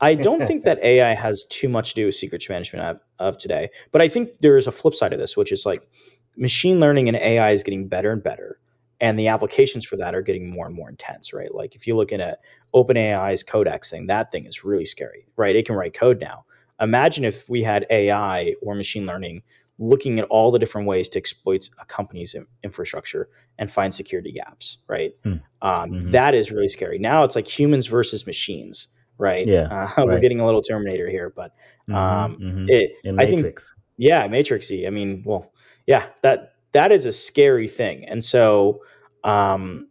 I 0.00 0.14
don't 0.14 0.46
think 0.46 0.62
that 0.62 0.78
AI 0.84 1.12
has 1.14 1.44
too 1.50 1.68
much 1.68 1.90
to 1.90 1.94
do 1.96 2.06
with 2.06 2.14
secrets 2.14 2.48
management 2.48 2.84
of, 2.84 3.00
of 3.18 3.38
today, 3.38 3.70
but 3.90 4.00
I 4.00 4.08
think 4.08 4.38
there 4.42 4.56
is 4.56 4.68
a 4.68 4.72
flip 4.72 4.94
side 4.94 5.12
of 5.12 5.18
this, 5.18 5.36
which 5.36 5.50
is 5.50 5.66
like 5.66 5.88
machine 6.36 6.78
learning 6.78 7.08
and 7.08 7.16
AI 7.16 7.50
is 7.50 7.64
getting 7.64 7.88
better 7.88 8.12
and 8.12 8.22
better 8.22 8.60
and 9.00 9.18
the 9.18 9.28
applications 9.28 9.84
for 9.84 9.96
that 9.96 10.14
are 10.14 10.22
getting 10.22 10.50
more 10.50 10.66
and 10.66 10.74
more 10.74 10.88
intense, 10.88 11.32
right? 11.32 11.52
Like 11.54 11.74
if 11.74 11.86
you 11.86 11.96
look 11.96 12.12
at 12.12 12.40
OpenAI's 12.74 13.42
Codex 13.42 13.90
thing, 13.90 14.06
that 14.06 14.30
thing 14.30 14.44
is 14.44 14.64
really 14.64 14.84
scary, 14.84 15.26
right? 15.36 15.56
It 15.56 15.66
can 15.66 15.74
write 15.74 15.94
code 15.94 16.20
now. 16.20 16.44
Imagine 16.80 17.24
if 17.24 17.48
we 17.48 17.62
had 17.62 17.86
AI 17.90 18.54
or 18.62 18.74
machine 18.74 19.06
learning 19.06 19.42
looking 19.78 20.18
at 20.18 20.26
all 20.26 20.50
the 20.50 20.58
different 20.58 20.86
ways 20.86 21.08
to 21.08 21.18
exploit 21.18 21.68
a 21.78 21.84
company's 21.86 22.36
infrastructure 22.62 23.28
and 23.58 23.70
find 23.70 23.92
security 23.92 24.30
gaps, 24.30 24.78
right? 24.86 25.12
Mm. 25.24 25.40
Um, 25.62 25.90
mm-hmm. 25.90 26.10
that 26.10 26.34
is 26.34 26.50
really 26.50 26.68
scary. 26.68 26.98
Now 26.98 27.24
it's 27.24 27.34
like 27.34 27.48
humans 27.48 27.86
versus 27.86 28.26
machines, 28.26 28.88
right? 29.16 29.46
Yeah, 29.46 29.92
uh, 29.96 30.04
we're 30.04 30.20
getting 30.20 30.40
a 30.40 30.44
little 30.44 30.60
Terminator 30.60 31.08
here, 31.08 31.32
but 31.34 31.52
mm-hmm, 31.88 31.94
um, 31.94 32.36
mm-hmm. 32.36 32.66
It, 32.68 32.92
I 33.18 33.26
think, 33.26 33.58
yeah, 33.96 34.28
Matrixy. 34.28 34.86
I 34.86 34.90
mean, 34.90 35.22
well, 35.24 35.50
yeah, 35.86 36.06
that 36.22 36.56
that 36.72 36.92
is 36.92 37.04
a 37.04 37.12
scary 37.12 37.68
thing. 37.68 38.04
And 38.06 38.22
so 38.22 38.82
um, 39.24 39.88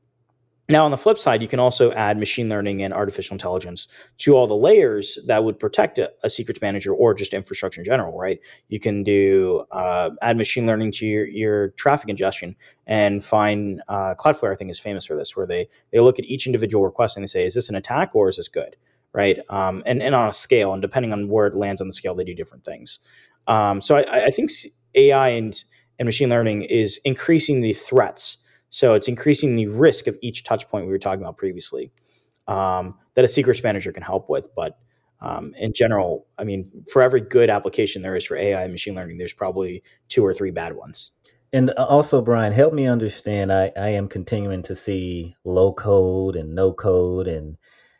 now 0.69 0.85
on 0.85 0.91
the 0.91 0.97
flip 0.97 1.17
side, 1.17 1.41
you 1.41 1.47
can 1.47 1.59
also 1.59 1.91
add 1.93 2.17
machine 2.17 2.47
learning 2.47 2.83
and 2.83 2.93
artificial 2.93 3.33
intelligence 3.33 3.87
to 4.19 4.35
all 4.35 4.45
the 4.45 4.55
layers 4.55 5.17
that 5.25 5.43
would 5.43 5.59
protect 5.59 5.97
a, 5.97 6.11
a 6.23 6.29
secrets 6.29 6.61
manager 6.61 6.93
or 6.93 7.15
just 7.15 7.33
infrastructure 7.33 7.81
in 7.81 7.85
general, 7.85 8.17
right? 8.17 8.39
You 8.67 8.79
can 8.79 9.03
do 9.03 9.65
uh, 9.71 10.11
add 10.21 10.37
machine 10.37 10.67
learning 10.67 10.91
to 10.93 11.07
your, 11.07 11.25
your 11.25 11.69
traffic 11.69 12.07
ingestion 12.07 12.55
and 12.85 13.25
find 13.25 13.81
uh, 13.87 14.13
Cloudflare. 14.13 14.53
I 14.53 14.55
think 14.55 14.69
is 14.69 14.79
famous 14.79 15.05
for 15.05 15.17
this, 15.17 15.35
where 15.35 15.47
they 15.47 15.67
they 15.91 15.99
look 15.99 16.19
at 16.19 16.25
each 16.25 16.45
individual 16.45 16.85
request 16.85 17.17
and 17.17 17.23
they 17.23 17.27
say, 17.27 17.45
is 17.45 17.55
this 17.55 17.69
an 17.69 17.75
attack 17.75 18.15
or 18.15 18.29
is 18.29 18.37
this 18.37 18.47
good? 18.47 18.75
Right, 19.11 19.39
um, 19.49 19.81
and 19.87 20.03
and 20.03 20.13
on 20.13 20.29
a 20.29 20.33
scale, 20.33 20.71
and 20.71 20.83
depending 20.83 21.11
on 21.13 21.29
where 21.29 21.47
it 21.47 21.55
lands 21.55 21.81
on 21.81 21.87
the 21.87 21.93
scale, 21.93 22.13
they 22.13 22.23
do 22.23 22.35
different 22.35 22.63
things. 22.63 22.99
Um, 23.47 23.81
so 23.81 23.95
I, 23.97 24.25
I 24.25 24.29
think 24.29 24.51
AI 24.93 25.29
and 25.29 25.63
and 25.99 26.05
machine 26.05 26.29
learning 26.29 26.63
is 26.63 26.99
increasing 27.03 27.61
the 27.61 27.73
threats. 27.73 28.37
So 28.69 28.93
it's 28.93 29.07
increasing 29.07 29.55
the 29.55 29.67
risk 29.67 30.07
of 30.07 30.17
each 30.21 30.43
touch 30.43 30.67
point 30.69 30.85
we 30.85 30.91
were 30.91 30.99
talking 30.99 31.21
about 31.21 31.37
previously 31.37 31.91
um, 32.47 32.95
that 33.15 33.25
a 33.25 33.27
secrets 33.27 33.61
manager 33.61 33.91
can 33.91 34.03
help 34.03 34.29
with. 34.29 34.47
But 34.55 34.77
um, 35.21 35.53
in 35.57 35.73
general, 35.73 36.25
I 36.37 36.43
mean, 36.43 36.71
for 36.91 37.01
every 37.01 37.21
good 37.21 37.49
application 37.49 38.01
there 38.01 38.15
is 38.15 38.25
for 38.25 38.37
AI 38.37 38.63
and 38.63 38.71
machine 38.71 38.95
learning, 38.95 39.17
there's 39.17 39.33
probably 39.33 39.83
two 40.07 40.25
or 40.25 40.33
three 40.33 40.51
bad 40.51 40.75
ones. 40.75 41.11
And 41.51 41.71
uh, 41.71 41.85
also, 41.85 42.21
Brian, 42.21 42.53
help 42.53 42.73
me 42.73 42.85
understand. 42.87 43.51
I, 43.51 43.71
I 43.75 43.89
am 43.89 44.07
continuing 44.07 44.61
to 44.63 44.75
see 44.75 45.35
low 45.43 45.73
code 45.73 46.35
and 46.35 46.55
no 46.55 46.71
code 46.71 47.27
and 47.27 47.57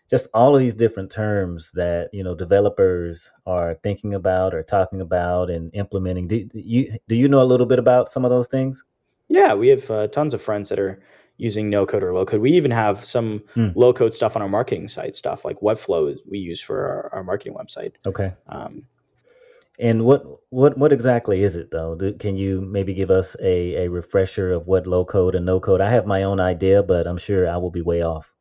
just 0.09 0.27
all 0.33 0.55
of 0.55 0.59
these 0.59 0.73
different 0.73 1.11
terms 1.11 1.71
that 1.73 2.09
you 2.11 2.23
know 2.23 2.33
developers 2.33 3.31
are 3.45 3.75
thinking 3.83 4.13
about 4.13 4.53
or 4.53 4.63
talking 4.63 5.01
about 5.01 5.49
and 5.49 5.73
implementing. 5.73 6.27
Do 6.27 6.49
you 6.53 6.97
do 7.07 7.15
you 7.15 7.27
know 7.27 7.41
a 7.41 7.43
little 7.43 7.65
bit 7.65 7.79
about 7.79 8.09
some 8.09 8.25
of 8.25 8.31
those 8.31 8.47
things? 8.47 8.83
Yeah, 9.27 9.53
we 9.53 9.67
have 9.69 9.89
uh, 9.91 10.07
tons 10.07 10.33
of 10.33 10.41
friends 10.41 10.69
that 10.69 10.79
are 10.79 10.99
using 11.37 11.69
no 11.69 11.85
code 11.85 12.03
or 12.03 12.13
low 12.13 12.25
code. 12.25 12.41
We 12.41 12.51
even 12.51 12.71
have 12.71 13.05
some 13.05 13.43
hmm. 13.53 13.69
low 13.75 13.93
code 13.93 14.13
stuff 14.13 14.35
on 14.35 14.41
our 14.41 14.49
marketing 14.49 14.87
site, 14.89 15.15
stuff 15.15 15.45
like 15.45 15.61
Webflow 15.61 16.17
we 16.27 16.39
use 16.39 16.59
for 16.59 16.85
our, 16.85 17.09
our 17.13 17.23
marketing 17.23 17.53
website. 17.53 17.93
Okay. 18.05 18.33
Um, 18.47 18.83
and 19.79 20.03
what 20.03 20.25
what 20.49 20.77
what 20.77 20.91
exactly 20.91 21.41
is 21.41 21.55
it 21.55 21.71
though? 21.71 21.95
Do, 21.95 22.13
can 22.13 22.35
you 22.35 22.59
maybe 22.59 22.93
give 22.93 23.09
us 23.09 23.35
a, 23.41 23.85
a 23.85 23.89
refresher 23.89 24.51
of 24.51 24.67
what 24.67 24.85
low 24.85 25.05
code 25.05 25.35
and 25.35 25.45
no 25.45 25.59
code? 25.59 25.79
I 25.79 25.89
have 25.89 26.05
my 26.05 26.23
own 26.23 26.39
idea, 26.39 26.83
but 26.83 27.07
I'm 27.07 27.17
sure 27.17 27.49
I 27.49 27.55
will 27.57 27.71
be 27.71 27.81
way 27.81 28.01
off. 28.01 28.33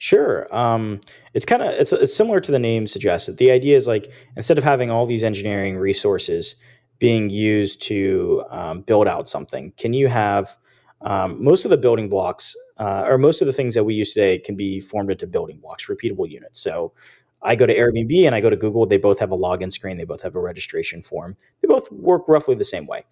Sure. 0.00 0.48
Um, 0.54 0.98
it's 1.34 1.44
kind 1.44 1.62
of 1.62 1.72
it's, 1.74 1.92
it's 1.92 2.16
similar 2.16 2.40
to 2.40 2.50
the 2.50 2.58
name 2.58 2.86
suggests. 2.86 3.28
The 3.36 3.50
idea 3.50 3.76
is 3.76 3.86
like 3.86 4.10
instead 4.34 4.56
of 4.56 4.64
having 4.64 4.90
all 4.90 5.04
these 5.04 5.22
engineering 5.22 5.76
resources 5.76 6.56
being 6.98 7.28
used 7.28 7.82
to 7.82 8.42
um, 8.50 8.80
build 8.80 9.06
out 9.06 9.28
something, 9.28 9.74
can 9.76 9.92
you 9.92 10.08
have 10.08 10.56
um, 11.02 11.42
most 11.44 11.66
of 11.66 11.70
the 11.70 11.76
building 11.76 12.08
blocks 12.08 12.56
uh, 12.78 13.04
or 13.06 13.18
most 13.18 13.42
of 13.42 13.46
the 13.46 13.52
things 13.52 13.74
that 13.74 13.84
we 13.84 13.94
use 13.94 14.14
today 14.14 14.38
can 14.38 14.56
be 14.56 14.80
formed 14.80 15.10
into 15.10 15.26
building 15.26 15.58
blocks, 15.58 15.86
repeatable 15.86 16.28
units. 16.30 16.60
So 16.60 16.94
I 17.42 17.54
go 17.54 17.66
to 17.66 17.74
Airbnb 17.76 18.24
and 18.26 18.34
I 18.34 18.40
go 18.40 18.48
to 18.48 18.56
Google. 18.56 18.86
They 18.86 18.96
both 18.98 19.18
have 19.18 19.32
a 19.32 19.36
login 19.36 19.70
screen. 19.70 19.98
They 19.98 20.04
both 20.04 20.22
have 20.22 20.34
a 20.34 20.40
registration 20.40 21.02
form. 21.02 21.36
They 21.60 21.68
both 21.68 21.92
work 21.92 22.26
roughly 22.26 22.54
the 22.54 22.64
same 22.64 22.86
way. 22.86 23.04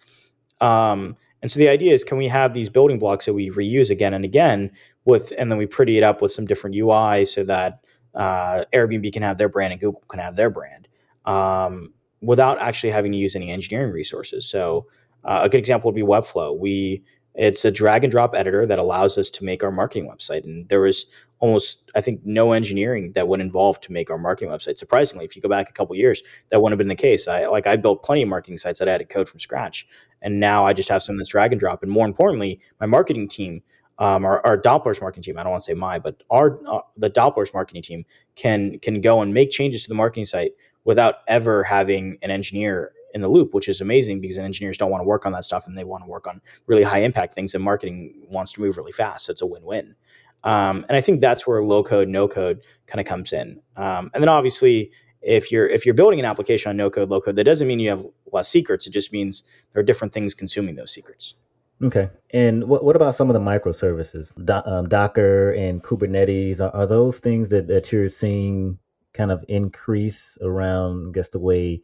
And 1.41 1.49
so 1.49 1.59
the 1.59 1.69
idea 1.69 1.93
is, 1.93 2.03
can 2.03 2.17
we 2.17 2.27
have 2.27 2.53
these 2.53 2.69
building 2.69 2.99
blocks 2.99 3.25
that 3.25 3.33
we 3.33 3.49
reuse 3.49 3.89
again 3.89 4.13
and 4.13 4.25
again 4.25 4.71
with, 5.05 5.31
and 5.37 5.51
then 5.51 5.57
we 5.57 5.65
pretty 5.65 5.97
it 5.97 6.03
up 6.03 6.21
with 6.21 6.31
some 6.31 6.45
different 6.45 6.75
UI 6.75 7.25
so 7.25 7.43
that 7.45 7.79
uh, 8.15 8.65
Airbnb 8.73 9.11
can 9.13 9.23
have 9.23 9.37
their 9.37 9.49
brand 9.49 9.71
and 9.71 9.79
Google 9.79 10.03
can 10.09 10.19
have 10.19 10.35
their 10.35 10.49
brand 10.49 10.87
um, 11.25 11.93
without 12.21 12.59
actually 12.59 12.91
having 12.91 13.11
to 13.11 13.17
use 13.17 13.35
any 13.35 13.51
engineering 13.51 13.91
resources. 13.91 14.45
So 14.45 14.87
uh, 15.23 15.41
a 15.43 15.49
good 15.49 15.59
example 15.59 15.89
would 15.89 15.95
be 15.95 16.01
Webflow. 16.01 16.57
We 16.57 17.03
it's 17.35 17.63
a 17.63 17.71
drag 17.71 18.03
and 18.03 18.11
drop 18.11 18.35
editor 18.35 18.65
that 18.65 18.79
allows 18.79 19.17
us 19.17 19.29
to 19.29 19.45
make 19.45 19.63
our 19.63 19.71
marketing 19.71 20.09
website. 20.09 20.43
And 20.43 20.67
there 20.67 20.81
was 20.81 21.05
almost, 21.39 21.89
I 21.95 22.01
think, 22.01 22.21
no 22.25 22.51
engineering 22.51 23.13
that 23.13 23.27
would 23.27 23.39
involve 23.39 23.79
to 23.81 23.91
make 23.91 24.09
our 24.09 24.17
marketing 24.17 24.49
website. 24.49 24.77
Surprisingly, 24.77 25.25
if 25.25 25.35
you 25.35 25.41
go 25.41 25.49
back 25.49 25.69
a 25.69 25.73
couple 25.73 25.95
years, 25.95 26.21
that 26.49 26.61
wouldn't 26.61 26.73
have 26.73 26.77
been 26.77 26.89
the 26.89 26.95
case. 26.95 27.27
I 27.27 27.47
like 27.47 27.67
I 27.67 27.75
built 27.75 28.03
plenty 28.03 28.21
of 28.23 28.29
marketing 28.29 28.57
sites 28.57 28.79
that 28.79 28.87
I 28.87 28.91
had 28.91 28.99
to 28.99 29.05
code 29.05 29.29
from 29.29 29.39
scratch, 29.39 29.87
and 30.21 30.39
now 30.39 30.65
I 30.65 30.73
just 30.73 30.89
have 30.89 31.03
some 31.03 31.17
that's 31.17 31.29
drag 31.29 31.51
and 31.51 31.59
drop. 31.59 31.83
And 31.83 31.91
more 31.91 32.05
importantly, 32.05 32.59
my 32.79 32.85
marketing 32.85 33.27
team, 33.27 33.61
um, 33.99 34.25
our, 34.25 34.45
our 34.45 34.57
Doppler's 34.57 35.01
marketing 35.01 35.23
team, 35.23 35.37
I 35.37 35.43
don't 35.43 35.51
want 35.51 35.63
to 35.63 35.65
say 35.65 35.73
my, 35.73 35.99
but 35.99 36.23
our 36.29 36.59
uh, 36.67 36.81
the 36.97 37.09
Doppler's 37.09 37.53
marketing 37.53 37.81
team 37.81 38.05
can 38.35 38.79
can 38.79 39.01
go 39.01 39.21
and 39.21 39.33
make 39.33 39.51
changes 39.51 39.83
to 39.83 39.89
the 39.89 39.95
marketing 39.95 40.25
site 40.25 40.51
without 40.83 41.15
ever 41.27 41.63
having 41.63 42.17
an 42.21 42.31
engineer 42.31 42.93
in 43.13 43.21
the 43.21 43.27
loop, 43.27 43.53
which 43.53 43.67
is 43.67 43.81
amazing 43.81 44.21
because 44.21 44.37
engineers 44.37 44.77
don't 44.77 44.91
want 44.91 45.01
to 45.01 45.07
work 45.07 45.25
on 45.25 45.31
that 45.31 45.43
stuff 45.43 45.65
and 45.67 45.77
they 45.77 45.83
want 45.83 46.03
to 46.03 46.09
work 46.09 46.27
on 46.27 46.39
really 46.67 46.83
high 46.83 46.99
impact 46.99 47.33
things. 47.33 47.55
And 47.55 47.63
marketing 47.63 48.13
wants 48.29 48.51
to 48.53 48.61
move 48.61 48.77
really 48.77 48.91
fast, 48.91 49.25
so 49.25 49.31
it's 49.31 49.41
a 49.41 49.45
win 49.45 49.63
win. 49.63 49.95
Um, 50.43 50.85
and 50.87 50.97
I 50.97 51.01
think 51.01 51.19
that's 51.19 51.45
where 51.45 51.63
low 51.63 51.83
code, 51.83 52.07
no 52.07 52.27
code 52.27 52.61
kind 52.87 52.99
of 52.99 53.05
comes 53.05 53.33
in. 53.33 53.59
Um, 53.75 54.09
and 54.13 54.23
then 54.23 54.29
obviously, 54.29 54.91
if 55.21 55.51
you're 55.51 55.67
if 55.67 55.85
you're 55.85 55.95
building 55.95 56.19
an 56.19 56.25
application 56.25 56.69
on 56.69 56.77
no 56.77 56.89
code, 56.89 57.09
low 57.09 57.19
code, 57.19 57.35
that 57.35 57.43
doesn't 57.43 57.67
mean 57.67 57.79
you 57.79 57.89
have 57.89 58.05
less 58.31 58.47
secrets. 58.47 58.87
It 58.87 58.91
just 58.91 59.11
means 59.11 59.43
there 59.73 59.81
are 59.81 59.85
different 59.85 60.13
things 60.13 60.33
consuming 60.33 60.75
those 60.75 60.93
secrets. 60.93 61.35
Okay. 61.81 62.09
And 62.31 62.65
what, 62.65 62.83
what 62.83 62.97
about 62.97 63.15
some 63.15 63.29
of 63.29 63.33
the 63.33 63.39
microservices, 63.39 64.33
Do, 64.45 64.69
um, 64.69 64.89
Docker 64.89 65.51
and 65.51 65.81
Kubernetes? 65.81 66.59
Are, 66.59 66.75
are, 66.75 66.85
those 66.85 67.19
things 67.19 67.49
that, 67.49 67.67
that 67.67 67.91
you're 67.91 68.09
seeing 68.09 68.77
kind 69.13 69.31
of 69.31 69.45
increase 69.47 70.37
around, 70.41 71.09
I 71.09 71.11
guess, 71.13 71.29
the 71.29 71.39
way 71.39 71.81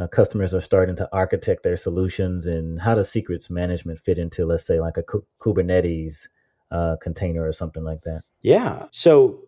uh, 0.00 0.06
customers 0.06 0.54
are 0.54 0.60
starting 0.60 0.96
to 0.96 1.08
architect 1.12 1.62
their 1.62 1.76
solutions 1.76 2.46
and 2.46 2.80
how 2.80 2.94
does 2.94 3.10
secrets 3.10 3.50
management 3.50 4.00
fit 4.00 4.18
into 4.18 4.46
let's 4.46 4.64
say 4.64 4.80
like 4.80 4.96
a 4.96 5.04
kubernetes 5.42 6.28
uh, 6.70 6.96
container 7.02 7.46
or 7.46 7.52
something 7.52 7.84
like 7.84 8.02
that. 8.02 8.22
Yeah. 8.40 8.86
So 8.90 9.40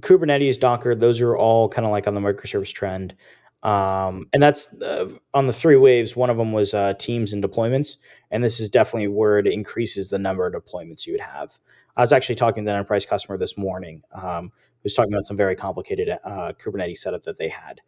kubernetes 0.00 0.58
docker 0.58 0.94
those 0.94 1.20
are 1.20 1.36
all 1.36 1.68
kind 1.68 1.84
of 1.84 1.90
like 1.90 2.06
on 2.06 2.14
the 2.14 2.20
microservice 2.20 2.72
trend. 2.72 3.14
Um, 3.62 4.26
and 4.32 4.42
that's 4.42 4.72
uh, 4.80 5.10
on 5.34 5.46
the 5.46 5.52
three 5.52 5.76
waves 5.76 6.16
one 6.16 6.30
of 6.30 6.38
them 6.38 6.52
was 6.52 6.72
uh, 6.72 6.94
teams 6.94 7.34
and 7.34 7.44
deployments 7.44 7.96
and 8.30 8.42
this 8.42 8.58
is 8.58 8.70
definitely 8.70 9.08
where 9.08 9.38
it 9.38 9.46
increases 9.46 10.08
the 10.08 10.18
number 10.18 10.46
of 10.46 10.54
deployments 10.54 11.06
you 11.06 11.12
would 11.12 11.20
have. 11.20 11.58
I 11.96 12.00
was 12.00 12.12
actually 12.12 12.36
talking 12.36 12.64
to 12.64 12.70
an 12.70 12.76
enterprise 12.76 13.04
customer 13.04 13.36
this 13.36 13.58
morning 13.58 14.02
um, 14.14 14.44
who 14.44 14.84
was 14.84 14.94
talking 14.94 15.12
about 15.12 15.26
some 15.26 15.36
very 15.36 15.56
complicated 15.56 16.18
uh, 16.24 16.52
kubernetes 16.52 16.98
setup 16.98 17.24
that 17.24 17.36
they 17.36 17.48
had 17.48 17.80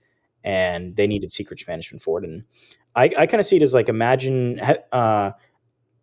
and 0.45 0.97
they 0.97 1.07
needed 1.07 1.31
secrets 1.31 1.67
management 1.67 2.03
for 2.03 2.23
it. 2.23 2.29
And 2.29 2.45
I, 2.95 3.05
I 3.17 3.27
kind 3.27 3.41
of 3.41 3.47
see 3.47 3.57
it 3.57 3.63
as 3.63 3.75
like 3.75 3.89
imagine, 3.89 4.61
uh, 4.93 5.33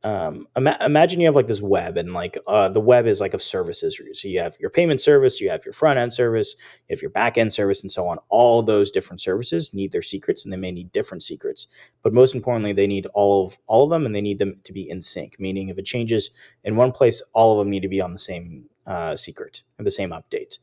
um, 0.04 0.48
ima- 0.56 0.78
imagine 0.82 1.20
you 1.20 1.28
have 1.28 1.36
like 1.36 1.48
this 1.48 1.62
web, 1.62 1.98
and 1.98 2.14
like 2.14 2.38
uh, 2.48 2.70
the 2.70 2.80
web 2.80 3.06
is 3.06 3.20
like 3.20 3.34
of 3.34 3.44
services. 3.44 4.00
So 4.14 4.28
you 4.28 4.40
have 4.40 4.56
your 4.60 4.70
payment 4.70 5.02
service, 5.02 5.42
you 5.42 5.50
have 5.50 5.66
your 5.66 5.74
front 5.74 6.00
end 6.00 6.14
service, 6.14 6.56
you 6.88 6.94
have 6.94 7.02
your 7.02 7.12
back 7.12 7.38
end 7.38 7.52
service, 7.52 7.82
and 7.82 7.92
so 7.92 8.08
on. 8.08 8.18
All 8.30 8.64
those 8.64 8.92
different 8.92 9.20
services 9.20 9.74
need 9.74 9.92
their 9.92 10.02
secrets, 10.02 10.44
and 10.44 10.54
they 10.54 10.58
may 10.58 10.72
need 10.72 10.92
different 10.92 11.24
secrets. 11.24 11.68
But 12.02 12.14
most 12.14 12.34
importantly, 12.34 12.74
they 12.74 12.88
need 12.88 13.08
all 13.08 13.48
of 13.48 13.58
all 13.68 13.84
of 13.84 13.90
them, 13.90 14.06
and 14.06 14.16
they 14.16 14.22
need 14.22 14.40
them 14.40 14.60
to 14.64 14.74
be 14.74 14.90
in 14.90 15.02
sync. 15.02 15.40
Meaning, 15.40 15.70
if 15.70 15.78
it 15.78 15.86
changes 15.86 16.32
in 16.64 16.76
one 16.76 16.92
place, 16.92 17.22
all 17.34 17.52
of 17.54 17.58
them 17.60 17.70
need 17.70 17.82
to 17.82 17.90
be 17.90 18.02
on 18.02 18.14
the 18.14 18.20
same 18.20 18.66
uh, 18.88 19.16
secret 19.16 19.64
or 19.78 19.84
the 19.84 19.92
same 19.92 20.12
update. 20.12 20.60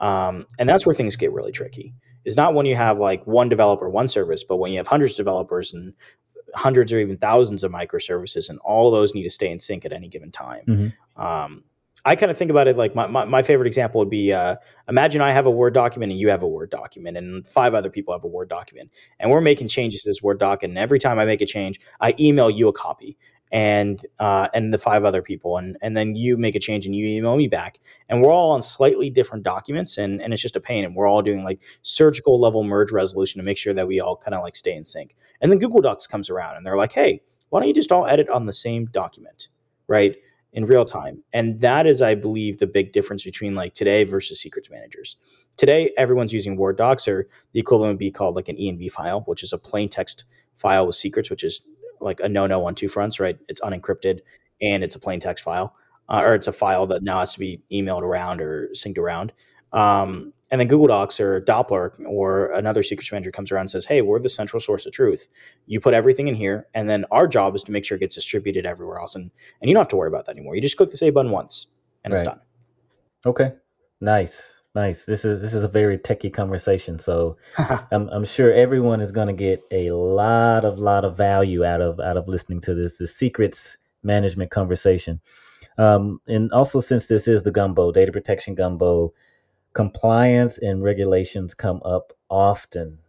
Um, 0.00 0.46
and 0.58 0.68
that's 0.68 0.86
where 0.86 0.94
things 0.94 1.14
get 1.16 1.32
really 1.32 1.52
tricky 1.52 1.94
is 2.24 2.36
not 2.36 2.54
when 2.54 2.66
you 2.66 2.76
have 2.76 2.98
like 2.98 3.26
one 3.26 3.48
developer, 3.48 3.88
one 3.88 4.08
service, 4.08 4.44
but 4.44 4.56
when 4.56 4.72
you 4.72 4.78
have 4.78 4.86
hundreds 4.86 5.14
of 5.14 5.18
developers 5.18 5.72
and 5.72 5.92
hundreds 6.54 6.92
or 6.92 6.98
even 6.98 7.16
thousands 7.16 7.64
of 7.64 7.72
microservices, 7.72 8.48
and 8.48 8.58
all 8.60 8.90
those 8.90 9.14
need 9.14 9.24
to 9.24 9.30
stay 9.30 9.50
in 9.50 9.58
sync 9.58 9.84
at 9.84 9.92
any 9.92 10.08
given 10.08 10.30
time. 10.30 10.64
Mm-hmm. 10.66 11.22
Um, 11.22 11.64
I 12.04 12.16
kind 12.16 12.30
of 12.30 12.38
think 12.38 12.50
about 12.50 12.66
it 12.66 12.78
like 12.78 12.94
my, 12.94 13.06
my, 13.06 13.24
my 13.26 13.42
favorite 13.42 13.66
example 13.66 13.98
would 13.98 14.08
be 14.08 14.32
uh, 14.32 14.56
imagine 14.88 15.20
I 15.20 15.32
have 15.32 15.46
a 15.46 15.50
Word 15.50 15.74
document 15.74 16.12
and 16.12 16.20
you 16.20 16.30
have 16.30 16.42
a 16.42 16.48
Word 16.48 16.70
document, 16.70 17.16
and 17.16 17.46
five 17.46 17.74
other 17.74 17.90
people 17.90 18.14
have 18.14 18.24
a 18.24 18.28
Word 18.28 18.48
document, 18.48 18.90
and 19.18 19.30
we're 19.30 19.40
making 19.40 19.68
changes 19.68 20.02
to 20.02 20.08
this 20.08 20.22
Word 20.22 20.38
doc. 20.38 20.62
And 20.62 20.78
every 20.78 20.98
time 20.98 21.18
I 21.18 21.24
make 21.24 21.42
a 21.42 21.46
change, 21.46 21.80
I 22.00 22.14
email 22.18 22.50
you 22.50 22.68
a 22.68 22.72
copy 22.72 23.18
and 23.52 24.06
uh, 24.18 24.48
and 24.54 24.72
the 24.72 24.78
five 24.78 25.04
other 25.04 25.22
people, 25.22 25.56
and 25.56 25.76
and 25.82 25.96
then 25.96 26.14
you 26.14 26.36
make 26.36 26.54
a 26.54 26.60
change 26.60 26.86
and 26.86 26.94
you 26.94 27.06
email 27.06 27.36
me 27.36 27.48
back, 27.48 27.80
and 28.08 28.22
we're 28.22 28.32
all 28.32 28.50
on 28.50 28.62
slightly 28.62 29.10
different 29.10 29.44
documents, 29.44 29.98
and 29.98 30.20
and 30.22 30.32
it's 30.32 30.42
just 30.42 30.56
a 30.56 30.60
pain, 30.60 30.84
and 30.84 30.94
we're 30.94 31.08
all 31.08 31.22
doing 31.22 31.44
like 31.44 31.60
surgical 31.82 32.40
level 32.40 32.64
merge 32.64 32.92
resolution 32.92 33.38
to 33.38 33.44
make 33.44 33.58
sure 33.58 33.74
that 33.74 33.86
we 33.86 34.00
all 34.00 34.16
kind 34.16 34.34
of 34.34 34.42
like 34.42 34.56
stay 34.56 34.74
in 34.74 34.84
sync. 34.84 35.16
And 35.40 35.50
then 35.50 35.58
Google 35.58 35.80
Docs 35.80 36.06
comes 36.06 36.30
around, 36.30 36.56
and 36.56 36.64
they're 36.64 36.76
like, 36.76 36.92
hey, 36.92 37.22
why 37.48 37.60
don't 37.60 37.68
you 37.68 37.74
just 37.74 37.92
all 37.92 38.06
edit 38.06 38.28
on 38.28 38.46
the 38.46 38.52
same 38.52 38.86
document, 38.86 39.48
right? 39.88 40.16
in 40.52 40.66
real 40.66 40.84
time. 40.84 41.22
And 41.32 41.60
that 41.60 41.86
is, 41.86 42.02
I 42.02 42.14
believe, 42.14 42.58
the 42.58 42.66
big 42.66 42.92
difference 42.92 43.24
between 43.24 43.54
like 43.54 43.74
today 43.74 44.04
versus 44.04 44.40
secrets 44.40 44.70
managers. 44.70 45.16
Today, 45.56 45.92
everyone's 45.96 46.32
using 46.32 46.56
Word 46.56 46.76
docs, 46.76 47.06
or 47.06 47.28
the 47.52 47.60
equivalent 47.60 47.92
would 47.92 47.98
be 47.98 48.10
called 48.10 48.34
like 48.34 48.48
an 48.48 48.56
env 48.56 48.90
file, 48.90 49.20
which 49.26 49.42
is 49.42 49.52
a 49.52 49.58
plain 49.58 49.88
text 49.88 50.24
file 50.56 50.86
with 50.86 50.96
secrets, 50.96 51.30
which 51.30 51.44
is 51.44 51.60
like 52.00 52.20
a 52.20 52.28
no-no 52.28 52.64
on 52.64 52.74
two 52.74 52.88
fronts, 52.88 53.20
right? 53.20 53.38
It's 53.48 53.60
unencrypted 53.60 54.20
and 54.60 54.84
it's 54.84 54.94
a 54.94 54.98
plain 54.98 55.20
text 55.20 55.44
file, 55.44 55.74
uh, 56.08 56.22
or 56.24 56.34
it's 56.34 56.46
a 56.46 56.52
file 56.52 56.86
that 56.88 57.02
now 57.02 57.20
has 57.20 57.32
to 57.34 57.38
be 57.38 57.62
emailed 57.72 58.02
around 58.02 58.40
or 58.40 58.68
synced 58.74 58.98
around. 58.98 59.32
Um, 59.72 60.32
and 60.50 60.60
then 60.60 60.66
Google 60.66 60.88
Docs 60.88 61.20
or 61.20 61.40
Doppler 61.40 61.92
or 62.06 62.50
another 62.52 62.82
secrets 62.82 63.12
manager 63.12 63.30
comes 63.30 63.52
around 63.52 63.62
and 63.62 63.70
says, 63.70 63.86
"Hey, 63.86 64.02
we're 64.02 64.18
the 64.18 64.28
central 64.28 64.60
source 64.60 64.84
of 64.84 64.92
truth. 64.92 65.28
You 65.66 65.78
put 65.78 65.94
everything 65.94 66.26
in 66.26 66.34
here, 66.34 66.66
and 66.74 66.90
then 66.90 67.04
our 67.12 67.28
job 67.28 67.54
is 67.54 67.62
to 67.64 67.72
make 67.72 67.84
sure 67.84 67.96
it 67.96 68.00
gets 68.00 68.16
distributed 68.16 68.66
everywhere 68.66 68.98
else, 68.98 69.14
and 69.14 69.30
and 69.60 69.68
you 69.68 69.74
don't 69.74 69.80
have 69.80 69.88
to 69.88 69.96
worry 69.96 70.08
about 70.08 70.26
that 70.26 70.32
anymore. 70.32 70.56
You 70.56 70.60
just 70.60 70.76
click 70.76 70.90
the 70.90 70.96
save 70.96 71.14
button 71.14 71.30
once, 71.30 71.68
and 72.04 72.12
right. 72.12 72.18
it's 72.18 72.28
done." 72.28 72.40
Okay, 73.24 73.52
nice. 74.00 74.59
Nice. 74.80 75.04
This 75.04 75.26
is 75.26 75.42
this 75.42 75.52
is 75.52 75.62
a 75.62 75.68
very 75.68 75.98
techie 75.98 76.32
conversation. 76.32 76.98
So 76.98 77.36
I'm 77.92 78.08
I'm 78.08 78.24
sure 78.24 78.50
everyone 78.50 79.02
is 79.02 79.12
going 79.12 79.26
to 79.26 79.34
get 79.34 79.62
a 79.70 79.90
lot 79.90 80.64
of 80.64 80.78
lot 80.78 81.04
of 81.04 81.18
value 81.18 81.66
out 81.66 81.82
of 81.82 82.00
out 82.00 82.16
of 82.16 82.26
listening 82.28 82.62
to 82.62 82.74
this 82.74 82.96
the 82.96 83.06
secrets 83.06 83.76
management 84.02 84.50
conversation. 84.50 85.20
Um, 85.76 86.22
and 86.26 86.50
also 86.52 86.80
since 86.80 87.06
this 87.06 87.28
is 87.28 87.42
the 87.42 87.50
gumbo 87.50 87.92
data 87.92 88.10
protection 88.10 88.54
gumbo, 88.54 89.12
compliance 89.74 90.56
and 90.56 90.82
regulations 90.82 91.52
come 91.52 91.82
up 91.84 92.14
often. 92.30 93.00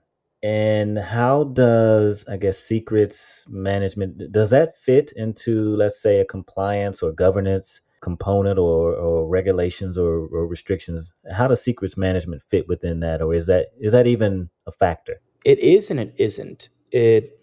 And 0.44 1.00
how 1.00 1.46
does 1.46 2.26
I 2.28 2.36
guess 2.36 2.60
secrets 2.60 3.46
management 3.48 4.30
does 4.34 4.50
that 4.50 4.78
fit 4.78 5.14
into 5.16 5.74
let's 5.78 6.02
say 6.02 6.20
a 6.20 6.26
compliance 6.26 7.02
or 7.02 7.14
governance 7.14 7.80
component 8.02 8.58
or, 8.58 8.94
or 8.94 9.28
regulations 9.28 9.98
or, 9.98 10.28
or 10.28 10.48
restrictions 10.48 11.14
how 11.32 11.48
does 11.48 11.64
secrets 11.64 11.96
management 11.96 12.42
fit 12.44 12.68
within 12.68 13.00
that? 13.02 13.22
Or 13.22 13.34
is 13.34 13.48
that 13.48 13.68
is 13.80 13.94
that 13.94 14.08
even 14.08 14.50
a 14.68 14.72
factor? 14.72 15.22
It 15.46 15.60
is 15.60 15.90
and 15.90 16.00
it 16.00 16.14
isn't. 16.18 16.70
It 16.92 17.40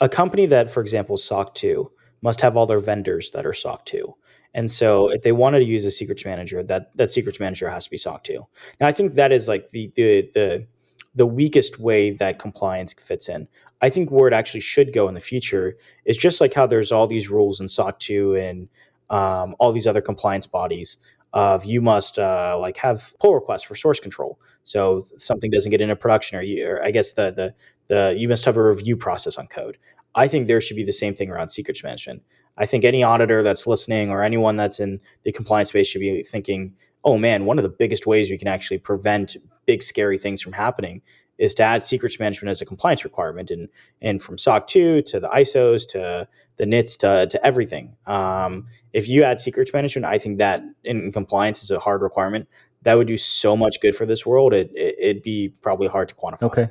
a 0.00 0.08
company 0.08 0.46
that 0.46 0.70
for 0.70 0.80
example 0.80 1.16
soc 1.16 1.54
2 1.54 1.90
must 2.22 2.40
have 2.40 2.56
all 2.56 2.66
their 2.66 2.80
vendors 2.80 3.30
that 3.32 3.46
are 3.46 3.52
soc 3.52 3.84
2 3.86 4.14
and 4.54 4.70
so 4.70 5.08
if 5.08 5.22
they 5.22 5.32
wanted 5.32 5.60
to 5.60 5.64
use 5.64 5.84
a 5.84 5.90
secrets 5.90 6.24
manager 6.24 6.62
that 6.62 6.96
that 6.96 7.10
secrets 7.10 7.38
manager 7.38 7.70
has 7.70 7.84
to 7.84 7.90
be 7.90 7.96
soc 7.96 8.24
2 8.24 8.44
now 8.80 8.88
i 8.88 8.92
think 8.92 9.14
that 9.14 9.30
is 9.30 9.46
like 9.46 9.70
the 9.70 9.92
the 9.94 10.28
the 10.34 10.66
the 11.14 11.26
weakest 11.26 11.78
way 11.78 12.10
that 12.10 12.38
compliance 12.38 12.94
fits 12.94 13.28
in. 13.28 13.46
I 13.80 13.90
think 13.90 14.10
where 14.10 14.28
it 14.28 14.34
actually 14.34 14.60
should 14.60 14.92
go 14.92 15.08
in 15.08 15.14
the 15.14 15.20
future 15.20 15.76
is 16.04 16.16
just 16.16 16.40
like 16.40 16.54
how 16.54 16.66
there's 16.66 16.92
all 16.92 17.06
these 17.06 17.28
rules 17.28 17.60
in 17.60 17.68
SOC 17.68 17.98
2 17.98 18.36
and 18.36 18.68
um, 19.12 19.54
all 19.60 19.70
these 19.70 19.86
other 19.86 20.00
compliance 20.00 20.46
bodies 20.46 20.96
of 21.34 21.64
you 21.64 21.80
must 21.80 22.18
uh, 22.18 22.58
like 22.60 22.76
have 22.78 23.14
pull 23.20 23.34
requests 23.34 23.62
for 23.62 23.74
source 23.74 24.00
control. 24.00 24.38
So 24.64 25.04
something 25.18 25.50
doesn't 25.50 25.70
get 25.70 25.80
into 25.80 25.96
production, 25.96 26.38
or, 26.38 26.42
you, 26.42 26.66
or 26.66 26.84
I 26.84 26.90
guess 26.90 27.12
the 27.12 27.30
the 27.30 27.54
the 27.88 28.14
you 28.16 28.28
must 28.28 28.44
have 28.44 28.56
a 28.56 28.62
review 28.62 28.96
process 28.96 29.38
on 29.38 29.46
code. 29.46 29.78
I 30.14 30.28
think 30.28 30.46
there 30.46 30.60
should 30.60 30.76
be 30.76 30.84
the 30.84 30.92
same 30.92 31.14
thing 31.14 31.30
around 31.30 31.50
secrets 31.50 31.82
management. 31.82 32.22
I 32.58 32.66
think 32.66 32.84
any 32.84 33.02
auditor 33.02 33.42
that's 33.42 33.66
listening 33.66 34.10
or 34.10 34.22
anyone 34.22 34.56
that's 34.56 34.78
in 34.78 35.00
the 35.24 35.32
compliance 35.32 35.70
space 35.70 35.86
should 35.86 36.00
be 36.00 36.22
thinking, 36.22 36.74
oh 37.02 37.16
man, 37.16 37.46
one 37.46 37.58
of 37.58 37.62
the 37.62 37.70
biggest 37.70 38.06
ways 38.06 38.30
we 38.30 38.36
can 38.36 38.48
actually 38.48 38.78
prevent 38.78 39.36
big 39.64 39.82
scary 39.82 40.18
things 40.18 40.42
from 40.42 40.52
happening 40.52 41.00
is 41.38 41.54
to 41.54 41.62
add 41.62 41.82
secrets 41.82 42.18
management 42.20 42.50
as 42.50 42.60
a 42.60 42.66
compliance 42.66 43.04
requirement 43.04 43.50
and 43.50 43.68
and 44.00 44.22
from 44.22 44.38
SOC 44.38 44.66
2 44.66 45.02
to 45.02 45.20
the 45.20 45.28
ISOs 45.28 45.86
to 45.88 46.28
the 46.56 46.64
NISTs 46.64 46.98
to, 46.98 47.26
to 47.26 47.46
everything. 47.46 47.96
Um, 48.06 48.66
if 48.92 49.08
you 49.08 49.24
add 49.24 49.38
secrets 49.38 49.72
management, 49.72 50.06
I 50.06 50.18
think 50.18 50.38
that 50.38 50.62
in 50.84 51.10
compliance 51.12 51.62
is 51.62 51.70
a 51.70 51.78
hard 51.78 52.02
requirement. 52.02 52.48
That 52.82 52.98
would 52.98 53.06
do 53.06 53.16
so 53.16 53.56
much 53.56 53.80
good 53.80 53.94
for 53.94 54.06
this 54.06 54.26
world. 54.26 54.52
It, 54.52 54.70
it, 54.74 55.16
would 55.16 55.22
be 55.22 55.50
probably 55.62 55.88
hard 55.88 56.08
to 56.08 56.14
quantify. 56.14 56.42
Okay. 56.42 56.70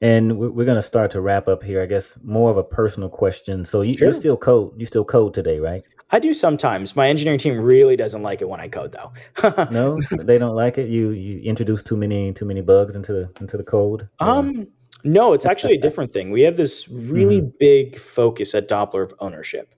And 0.00 0.36
we're, 0.36 0.64
going 0.64 0.76
to 0.76 0.82
start 0.82 1.12
to 1.12 1.20
wrap 1.20 1.48
up 1.48 1.62
here. 1.62 1.80
I 1.80 1.86
guess 1.86 2.18
more 2.22 2.50
of 2.50 2.56
a 2.56 2.64
personal 2.64 3.08
question. 3.08 3.64
So 3.64 3.80
you, 3.82 3.94
you 3.98 4.12
still 4.12 4.36
code? 4.36 4.74
You 4.76 4.84
still 4.84 5.04
code 5.04 5.32
today, 5.32 5.60
right? 5.60 5.82
I 6.14 6.20
do 6.20 6.32
sometimes. 6.32 6.94
My 6.94 7.08
engineering 7.08 7.40
team 7.40 7.58
really 7.58 7.96
doesn't 7.96 8.22
like 8.22 8.40
it 8.40 8.48
when 8.48 8.60
I 8.60 8.68
code, 8.68 8.92
though. 8.92 9.12
No, 9.68 10.06
they 10.12 10.38
don't 10.38 10.54
like 10.54 10.78
it. 10.78 10.88
You 10.88 11.10
you 11.10 11.40
introduce 11.40 11.82
too 11.82 11.96
many 11.96 12.32
too 12.32 12.44
many 12.44 12.60
bugs 12.60 12.94
into 12.94 13.12
the 13.12 13.32
into 13.40 13.56
the 13.56 13.64
code. 13.64 14.08
Or 14.22 14.28
Um, 14.28 14.68
no, 15.02 15.32
it's 15.32 15.44
actually 15.44 15.74
a 15.74 15.80
different 15.80 16.12
thing. 16.12 16.30
We 16.30 16.42
have 16.42 16.56
this 16.56 16.88
really 16.88 17.40
hmm 17.40 17.48
big 17.58 17.98
focus 17.98 18.54
at 18.54 18.68
Doppler 18.68 19.02
of 19.02 19.14
ownership. 19.18 19.74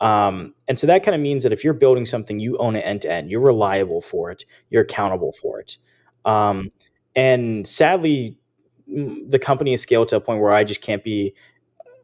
Um, 0.00 0.54
and 0.68 0.78
so 0.78 0.86
that 0.86 1.02
kind 1.04 1.14
of 1.14 1.20
means 1.20 1.42
that 1.42 1.52
if 1.52 1.64
you're 1.64 1.74
building 1.74 2.06
something, 2.06 2.38
you 2.38 2.56
own 2.58 2.76
it 2.76 2.82
end 2.82 3.02
to 3.02 3.10
end. 3.12 3.30
You're 3.30 3.40
reliable 3.40 4.00
for 4.00 4.30
it. 4.30 4.44
You're 4.70 4.82
accountable 4.82 5.32
for 5.32 5.60
it. 5.60 5.78
Um, 6.24 6.70
and 7.16 7.66
sadly, 7.66 8.38
the 8.86 9.38
company 9.40 9.72
has 9.72 9.80
scaled 9.80 10.08
to 10.08 10.16
a 10.16 10.20
point 10.20 10.40
where 10.40 10.52
I 10.52 10.64
just 10.64 10.82
can't 10.82 11.02
be 11.02 11.34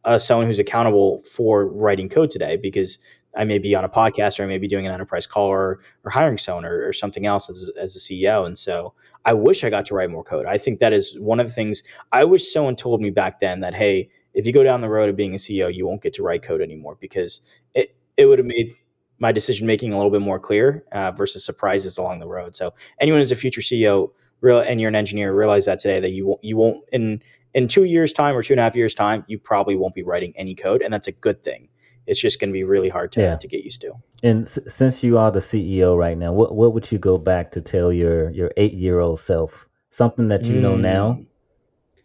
uh, 0.05 0.19
someone 0.19 0.47
who's 0.47 0.59
accountable 0.59 1.23
for 1.25 1.67
writing 1.67 2.09
code 2.09 2.31
today 2.31 2.57
because 2.57 2.99
I 3.37 3.45
may 3.45 3.59
be 3.59 3.75
on 3.75 3.85
a 3.85 3.89
podcast 3.89 4.39
or 4.39 4.45
I 4.45 4.47
may 4.47 4.59
be 4.59 4.69
doing 4.69 4.87
an 4.87 4.93
enterprise 4.93 5.27
call 5.27 5.47
or, 5.47 5.81
or 6.05 6.11
hiring 6.11 6.39
someone 6.39 6.65
or, 6.65 6.87
or 6.87 6.93
something 6.93 7.27
else 7.27 7.49
as, 7.49 7.71
as 7.81 7.97
a 7.97 7.99
CEO. 7.99 8.47
And 8.47 8.57
so 8.59 8.93
I 9.25 9.33
wish 9.35 9.63
I 9.65 9.71
got 9.71 9.87
to 9.87 9.95
write 9.95 10.11
more 10.11 10.25
code. 10.25 10.47
I 10.47 10.59
think 10.59 10.81
that 10.81 10.93
is 10.93 11.19
one 11.19 11.41
of 11.41 11.47
the 11.47 11.53
things 11.53 11.83
I 12.13 12.25
wish 12.25 12.53
someone 12.53 12.77
told 12.77 13.01
me 13.01 13.11
back 13.11 13.41
then 13.41 13.61
that, 13.61 13.75
hey, 13.75 14.11
if 14.35 14.47
you 14.47 14.53
go 14.53 14.63
down 14.63 14.81
the 14.81 14.89
road 14.89 15.09
of 15.09 15.17
being 15.17 15.35
a 15.35 15.39
CEO, 15.39 15.73
you 15.75 15.87
won't 15.87 16.03
get 16.03 16.15
to 16.15 16.23
write 16.23 16.43
code 16.43 16.61
anymore 16.61 16.97
because 17.01 17.41
it, 17.75 17.97
it 18.17 18.27
would 18.27 18.39
have 18.39 18.47
made 18.47 18.75
my 19.19 19.33
decision 19.33 19.67
making 19.67 19.93
a 19.93 19.97
little 19.97 20.11
bit 20.11 20.23
more 20.23 20.41
clear 20.41 20.85
uh, 20.93 21.11
versus 21.13 21.45
surprises 21.45 21.99
along 21.99 22.21
the 22.21 22.27
road. 22.27 22.57
So 22.57 22.73
anyone 23.01 23.21
who's 23.21 23.33
a 23.33 23.37
future 23.37 23.61
CEO 23.61 24.11
real 24.41 24.61
and 24.61 24.81
you're 24.81 24.89
an 24.89 24.95
engineer, 24.95 25.35
realize 25.35 25.67
that 25.67 25.79
today 25.79 26.01
that 26.01 26.11
you 26.11 26.27
won't 26.27 26.43
you 26.43 26.57
won't 26.57 26.83
in 26.93 27.23
in 27.55 27.69
two 27.69 27.85
years 27.85 28.13
time 28.13 28.35
or 28.35 28.43
two 28.43 28.55
and 28.55 28.61
a 28.61 28.63
half 28.63 28.77
years 28.77 28.95
time, 28.95 29.25
you 29.29 29.39
probably 29.39 29.77
won't 29.77 29.95
be 29.95 30.03
writing 30.03 30.33
any 30.37 30.55
code, 30.55 30.83
and 30.83 30.93
that's 30.93 31.09
a 31.09 31.13
good 31.13 31.43
thing. 31.43 31.69
It's 32.11 32.21
just 32.21 32.41
going 32.41 32.51
to 32.51 32.53
be 32.53 32.65
really 32.65 32.89
hard 32.89 33.13
to 33.13 33.21
Yeah. 33.21 33.37
to 33.37 33.47
get 33.47 33.63
used 33.65 33.81
to. 33.83 33.93
And 34.25 34.43
s- 34.43 34.59
since 34.69 35.05
you 35.05 35.17
are 35.17 35.31
the 35.31 35.41
CEO 35.41 35.97
right 35.97 36.19
now, 36.19 36.33
what 36.33 36.55
what 36.57 36.75
would 36.75 36.91
you 36.93 36.99
go 36.99 37.17
back 37.19 37.53
to 37.53 37.61
tell 37.61 37.93
your 37.93 38.31
your 38.31 38.51
eight 38.57 38.75
year 38.75 38.99
old 38.99 39.21
self? 39.21 39.69
Something 39.91 40.29
that 40.29 40.45
you 40.45 40.61
know 40.61 40.77
now 40.77 41.05
Mm, 41.21 41.27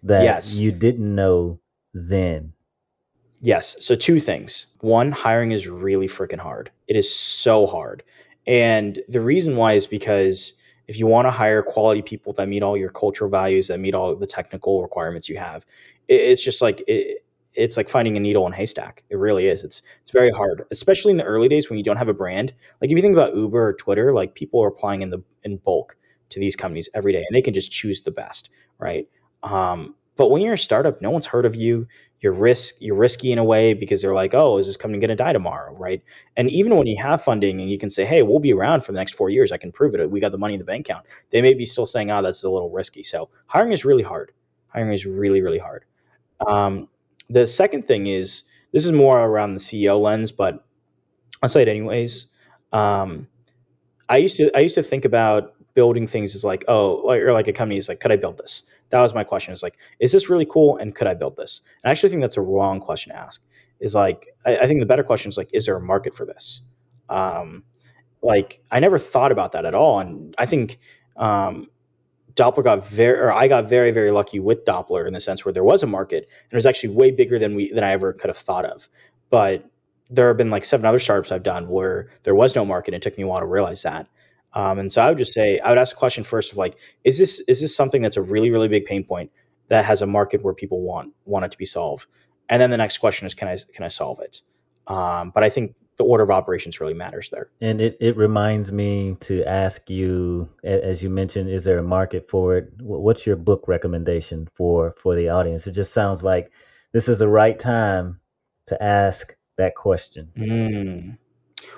that 0.04 0.24
yes. 0.24 0.60
you 0.60 0.72
didn't 0.72 1.14
know 1.16 1.60
then. 1.94 2.54
Yes. 3.42 3.76
So 3.80 3.96
two 3.96 4.20
things. 4.20 4.68
One, 4.82 5.12
hiring 5.12 5.52
is 5.52 5.68
really 5.68 6.08
freaking 6.08 6.40
hard. 6.40 6.72
It 6.88 6.96
is 6.96 7.14
so 7.14 7.66
hard. 7.68 8.04
And 8.48 9.02
the 9.08 9.22
reason 9.22 9.56
why 9.56 9.74
is 9.74 9.88
because 9.88 10.54
if 10.88 11.00
you 11.00 11.08
want 11.08 11.26
to 11.28 11.32
hire 11.32 11.62
quality 11.64 12.02
people 12.04 12.32
that 12.34 12.48
meet 12.48 12.62
all 12.64 12.78
your 12.78 12.90
cultural 12.92 13.30
values, 13.30 13.68
that 13.68 13.80
meet 13.80 13.96
all 13.96 14.16
the 14.16 14.28
technical 14.28 14.82
requirements 14.84 15.28
you 15.30 15.38
have, 15.38 15.66
it, 16.08 16.22
it's 16.22 16.44
just 16.44 16.62
like 16.62 16.84
it, 16.88 17.24
it's 17.56 17.78
like 17.78 17.90
finding 17.90 18.18
a 18.18 18.20
needle 18.20 18.46
in 18.48 18.54
a 18.54 18.56
haystack. 18.56 19.04
It 19.10 19.18
really 19.18 19.48
is. 19.48 19.64
It's 19.64 19.82
it's 20.02 20.12
very 20.12 20.32
hard, 20.32 20.64
especially 20.72 21.12
in 21.12 21.18
the 21.18 21.24
early 21.24 21.48
days 21.48 21.70
when 21.70 21.78
you 21.78 21.84
don't 21.84 21.98
have 21.98 22.10
a 22.10 22.14
brand. 22.14 22.54
Like 22.82 22.92
if 22.92 22.96
you 22.98 23.02
think 23.02 23.16
about 23.16 23.36
Uber 23.36 23.70
or 23.70 23.74
Twitter, 23.74 24.14
like 24.14 24.36
people 24.36 24.64
are 24.64 24.68
applying 24.68 25.02
in 25.02 25.10
the 25.10 25.24
in 25.44 25.58
bulk 25.58 25.98
to 26.30 26.40
these 26.40 26.56
companies 26.56 26.90
every 26.94 27.12
day, 27.12 27.20
and 27.28 27.36
they 27.36 27.42
can 27.42 27.54
just 27.54 27.72
choose 27.72 28.02
the 28.02 28.12
best, 28.12 28.50
right? 28.80 29.08
Um, 29.44 29.96
but 30.18 30.30
when 30.30 30.42
you're 30.42 30.54
a 30.54 30.58
startup, 30.58 31.02
no 31.02 31.12
one's 31.12 31.26
heard 31.26 31.46
of 31.46 31.56
you 31.56 31.88
you're 32.26 32.34
risk 32.34 32.76
you're 32.80 32.96
risky 32.96 33.32
in 33.32 33.38
a 33.38 33.44
way 33.44 33.76
because 33.76 34.02
they're 34.02 34.16
like, 34.16 34.34
oh, 34.34 34.58
is 34.58 34.66
this 34.66 34.78
company 34.78 35.00
going 35.00 35.10
to 35.10 35.16
die 35.16 35.32
tomorrow, 35.32 35.76
right? 35.76 36.02
And 36.36 36.50
even 36.50 36.76
when 36.76 36.88
you 36.88 36.98
have 37.00 37.24
funding 37.24 37.62
and 37.62 37.70
you 37.70 37.78
can 37.78 37.92
say, 37.92 38.04
hey, 38.04 38.24
we'll 38.24 38.40
be 38.40 38.52
around 38.52 38.84
for 38.84 38.94
the 38.94 38.98
next 38.98 39.14
four 39.14 39.30
years, 39.30 39.52
I 39.52 39.58
can 39.58 39.72
prove 39.72 39.94
it. 39.94 40.10
We 40.10 40.20
got 40.20 40.32
the 40.32 40.40
money 40.40 40.56
in 40.56 40.60
the 40.60 40.66
bank 40.66 40.90
account. 40.90 41.06
They 41.30 41.44
may 41.44 41.54
be 41.54 41.68
still 41.68 41.86
saying, 41.86 42.10
oh, 42.10 42.24
that's 42.24 42.44
a 42.44 42.50
little 42.50 42.72
risky. 42.72 43.04
So 43.04 43.30
hiring 43.46 43.74
is 43.74 43.86
really 43.86 44.02
hard. 44.02 44.32
Hiring 44.70 44.92
is 44.92 45.06
really 45.06 45.42
really 45.42 45.60
hard. 45.60 45.86
Um, 46.48 46.88
the 47.30 47.48
second 47.48 47.88
thing 47.88 48.08
is 48.08 48.44
this 48.72 48.86
is 48.86 48.92
more 48.92 49.20
around 49.20 49.54
the 49.54 49.60
CEO 49.60 50.00
lens, 50.00 50.32
but 50.32 50.66
I'll 51.42 51.50
say 51.50 51.62
it 51.62 51.68
anyways. 51.68 52.28
Um, 52.72 53.28
I 54.10 54.18
used 54.18 54.38
to 54.38 54.52
I 54.56 54.60
used 54.60 54.76
to 54.76 54.84
think 54.84 55.06
about 55.06 55.54
building 55.74 56.08
things 56.08 56.36
as 56.36 56.44
like 56.44 56.64
oh 56.68 57.02
or 57.10 57.34
like 57.34 57.48
a 57.48 57.54
company 57.54 57.78
is 57.78 57.90
like 57.90 58.00
could 58.00 58.12
I 58.12 58.18
build 58.18 58.38
this? 58.38 58.64
That 58.90 59.02
was 59.02 59.14
my 59.14 59.24
question. 59.24 59.54
Is 59.54 59.64
like 59.64 59.78
is 60.00 60.12
this 60.12 60.30
really 60.30 60.46
cool 60.46 60.78
and 60.78 60.94
could 60.94 61.08
I 61.08 61.14
build 61.14 61.36
this? 61.38 61.62
And 61.84 61.90
I 61.90 61.92
actually 61.92 62.10
think 62.10 62.22
that's 62.22 62.38
a 62.38 62.42
wrong 62.42 62.80
question 62.80 63.12
to 63.14 63.18
ask. 63.18 63.42
Is 63.80 63.96
like 63.96 64.28
I, 64.46 64.58
I 64.60 64.68
think 64.68 64.80
the 64.80 64.86
better 64.86 65.04
question 65.04 65.30
is 65.30 65.38
like 65.38 65.50
is 65.54 65.66
there 65.66 65.76
a 65.76 65.82
market 65.82 66.14
for 66.14 66.26
this? 66.26 66.62
Um, 67.10 67.64
like 68.22 68.62
I 68.72 68.80
never 68.80 68.98
thought 68.98 69.32
about 69.32 69.52
that 69.54 69.66
at 69.66 69.76
all, 69.76 70.00
and 70.00 70.34
I 70.38 70.46
think 70.46 70.80
um, 71.18 71.68
Doppler 72.36 72.64
got 72.64 72.88
very 72.88 73.18
or 73.18 73.32
I 73.32 73.48
got 73.48 73.70
very 73.70 73.92
very 73.92 74.12
lucky 74.12 74.40
with 74.40 74.66
Doppler 74.66 75.08
in 75.08 75.14
the 75.14 75.22
sense 75.22 75.46
where 75.46 75.54
there 75.54 75.64
was 75.64 75.84
a 75.84 75.88
market 75.88 76.28
and 76.44 76.52
it 76.52 76.56
was 76.56 76.66
actually 76.66 76.94
way 76.94 77.12
bigger 77.12 77.40
than 77.40 77.56
we 77.56 77.72
than 77.72 77.84
I 77.84 77.92
ever 77.92 78.14
could 78.14 78.30
have 78.30 78.38
thought 78.38 78.66
of. 78.66 78.90
But 79.30 79.66
there 80.10 80.28
have 80.28 80.38
been 80.38 80.50
like 80.50 80.66
seven 80.66 80.86
other 80.86 81.00
startups 81.00 81.32
I've 81.32 81.44
done 81.44 81.68
where 81.68 82.06
there 82.24 82.36
was 82.36 82.56
no 82.56 82.66
market. 82.66 82.94
And 82.94 83.02
it 83.02 83.04
took 83.04 83.18
me 83.18 83.24
a 83.24 83.28
while 83.28 83.40
to 83.40 83.46
realize 83.46 83.82
that. 83.84 84.08
Um, 84.54 84.80
and 84.80 84.92
so 84.92 85.02
I 85.02 85.10
would 85.10 85.18
just 85.18 85.34
say 85.34 85.60
I 85.60 85.70
would 85.70 85.78
ask 85.78 85.96
the 85.96 86.00
question 86.00 86.24
first 86.24 86.52
of 86.52 86.58
like, 86.58 86.78
is 87.04 87.18
this 87.18 87.40
is 87.48 87.62
this 87.62 87.76
something 87.76 88.02
that's 88.02 88.18
a 88.18 88.22
really 88.22 88.52
really 88.52 88.68
big 88.68 88.86
pain 88.86 89.04
point 89.04 89.32
that 89.68 89.86
has 89.86 90.02
a 90.02 90.06
market 90.06 90.44
where 90.44 90.54
people 90.54 90.82
want 90.82 91.14
want 91.26 91.46
it 91.46 91.52
to 91.52 91.58
be 91.58 91.66
solved? 91.66 92.08
And 92.50 92.62
then 92.62 92.70
the 92.70 92.78
next 92.78 93.00
question 93.00 93.26
is, 93.26 93.34
can 93.34 93.48
I 93.48 93.58
can 93.74 93.84
I 93.84 93.90
solve 93.90 94.20
it? 94.20 94.42
Um, 94.88 95.32
but 95.34 95.44
I 95.44 95.50
think 95.50 95.76
the 95.98 96.04
order 96.04 96.24
of 96.24 96.30
operations 96.32 96.80
really 96.82 96.94
matters 96.94 97.30
there. 97.30 97.50
And 97.62 97.80
it, 97.80 97.98
it 98.02 98.18
reminds 98.18 98.72
me 98.72 99.16
to 99.22 99.44
ask 99.46 99.90
you, 99.90 100.50
as 100.64 101.02
you 101.02 101.10
mentioned, 101.10 101.50
is 101.50 101.64
there 101.64 101.78
a 101.78 101.84
market 101.84 102.28
for 102.30 102.58
it? 102.58 102.70
What's 102.82 103.26
your 103.26 103.36
book 103.38 103.68
recommendation 103.68 104.48
for 104.54 104.94
for 104.98 105.16
the 105.16 105.30
audience? 105.30 105.68
It 105.68 105.72
just 105.72 105.94
sounds 105.94 106.24
like 106.24 106.52
this 106.92 107.08
is 107.08 107.20
the 107.20 107.28
right 107.30 107.58
time 107.58 108.20
to 108.68 108.82
ask 108.84 109.36
that 109.58 109.76
question. 109.76 110.30
Mm. 110.38 111.18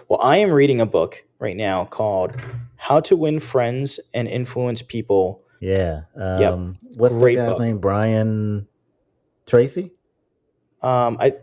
Well, 0.09 0.19
I 0.21 0.37
am 0.37 0.51
reading 0.51 0.81
a 0.81 0.85
book 0.85 1.23
right 1.39 1.55
now 1.55 1.85
called 1.85 2.33
"How 2.75 2.99
to 3.01 3.15
Win 3.15 3.39
Friends 3.39 3.99
and 4.13 4.27
Influence 4.27 4.81
People." 4.81 5.43
Yeah. 5.59 6.01
Yep, 6.17 6.53
Um, 6.53 6.75
what's 6.95 7.13
the 7.15 7.19
great 7.19 7.35
guy's 7.35 7.49
book. 7.53 7.59
name? 7.61 7.77
Brian 7.79 8.67
Tracy? 9.45 9.91
Um, 10.81 11.17
I 11.19 11.33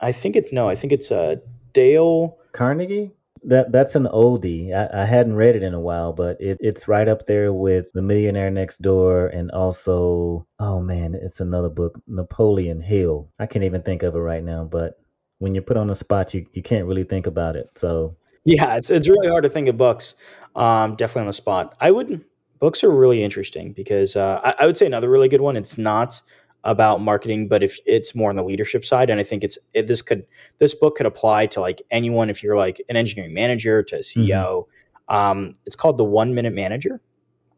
I 0.00 0.12
think 0.12 0.36
it's 0.36 0.52
no, 0.52 0.68
I 0.68 0.74
think 0.74 0.92
it's 0.92 1.10
uh, 1.10 1.36
Dale. 1.72 2.38
Carnegie? 2.52 3.12
That 3.44 3.72
that's 3.72 3.96
an 3.96 4.04
oldie. 4.04 4.72
I, 4.72 5.02
I 5.02 5.04
hadn't 5.04 5.34
read 5.34 5.56
it 5.56 5.64
in 5.64 5.74
a 5.74 5.80
while, 5.80 6.12
but 6.12 6.40
it, 6.40 6.58
it's 6.60 6.86
right 6.86 7.08
up 7.08 7.26
there 7.26 7.52
with 7.52 7.86
The 7.92 8.02
Millionaire 8.02 8.50
Next 8.50 8.80
Door 8.80 9.28
and 9.28 9.50
also 9.50 10.46
oh 10.60 10.80
man, 10.80 11.14
it's 11.14 11.40
another 11.40 11.68
book, 11.68 12.00
Napoleon 12.06 12.80
Hill. 12.80 13.28
I 13.40 13.46
can't 13.46 13.64
even 13.64 13.82
think 13.82 14.04
of 14.04 14.14
it 14.14 14.18
right 14.20 14.44
now, 14.44 14.64
but 14.64 15.00
when 15.38 15.54
you're 15.54 15.62
put 15.62 15.76
on 15.76 15.88
the 15.88 15.96
spot 15.96 16.32
you, 16.34 16.46
you 16.52 16.62
can't 16.62 16.86
really 16.86 17.02
think 17.02 17.26
about 17.26 17.56
it. 17.56 17.68
So 17.74 18.16
Yeah, 18.44 18.76
it's 18.76 18.90
it's 18.90 19.08
really 19.08 19.28
hard 19.28 19.42
to 19.42 19.50
think 19.50 19.68
of 19.68 19.76
books. 19.76 20.14
Um, 20.54 20.94
definitely 20.94 21.22
on 21.22 21.26
the 21.28 21.32
spot. 21.32 21.74
I 21.80 21.90
would 21.90 22.24
books 22.60 22.84
are 22.84 22.90
really 22.90 23.24
interesting 23.24 23.72
because 23.72 24.14
uh, 24.14 24.40
I, 24.44 24.54
I 24.60 24.66
would 24.66 24.76
say 24.76 24.86
another 24.86 25.10
really 25.10 25.28
good 25.28 25.40
one. 25.40 25.56
It's 25.56 25.76
not 25.76 26.22
about 26.64 27.00
marketing, 27.00 27.48
but 27.48 27.62
if 27.62 27.78
it's 27.86 28.14
more 28.14 28.30
on 28.30 28.36
the 28.36 28.44
leadership 28.44 28.84
side, 28.84 29.10
and 29.10 29.18
I 29.18 29.22
think 29.22 29.42
it's 29.42 29.58
it, 29.74 29.86
this 29.86 30.02
could 30.02 30.24
this 30.58 30.74
book 30.74 30.96
could 30.96 31.06
apply 31.06 31.46
to 31.46 31.60
like 31.60 31.82
anyone 31.90 32.30
if 32.30 32.42
you're 32.42 32.56
like 32.56 32.80
an 32.88 32.96
engineering 32.96 33.34
manager 33.34 33.82
to 33.82 33.96
a. 33.96 33.98
CEO. 33.98 34.66
Um, 35.08 35.54
it's 35.66 35.76
called 35.76 35.96
the 35.96 36.04
One 36.04 36.34
Minute 36.34 36.54
Manager. 36.54 37.00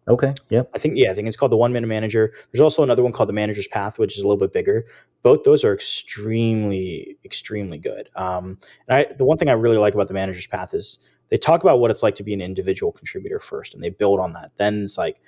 okay, 0.08 0.34
yep. 0.48 0.70
I 0.74 0.78
think 0.78 0.94
yeah, 0.96 1.10
I 1.10 1.14
think 1.14 1.28
it's 1.28 1.36
called 1.36 1.52
the 1.52 1.56
One 1.56 1.72
Minute 1.72 1.86
Manager. 1.86 2.32
There's 2.52 2.60
also 2.60 2.82
another 2.82 3.02
one 3.02 3.12
called 3.12 3.28
the 3.28 3.34
Manager's 3.34 3.68
Path, 3.68 3.98
which 3.98 4.16
is 4.16 4.24
a 4.24 4.26
little 4.26 4.38
bit 4.38 4.52
bigger. 4.52 4.86
Both 5.22 5.44
those 5.44 5.64
are 5.64 5.74
extremely, 5.74 7.18
extremely 7.24 7.78
good. 7.78 8.08
Um, 8.16 8.58
and 8.88 9.00
I, 9.00 9.12
the 9.14 9.24
one 9.24 9.36
thing 9.36 9.48
I 9.48 9.52
really 9.52 9.78
like 9.78 9.94
about 9.94 10.08
the 10.08 10.14
Manager's 10.14 10.46
Path 10.46 10.74
is 10.74 10.98
they 11.30 11.38
talk 11.38 11.62
about 11.62 11.80
what 11.80 11.90
it's 11.90 12.02
like 12.02 12.14
to 12.16 12.22
be 12.22 12.34
an 12.34 12.40
individual 12.40 12.92
contributor 12.92 13.40
first, 13.40 13.74
and 13.74 13.82
they 13.82 13.90
build 13.90 14.20
on 14.20 14.32
that. 14.34 14.52
Then 14.56 14.84
it's 14.84 14.98
like, 14.98 15.20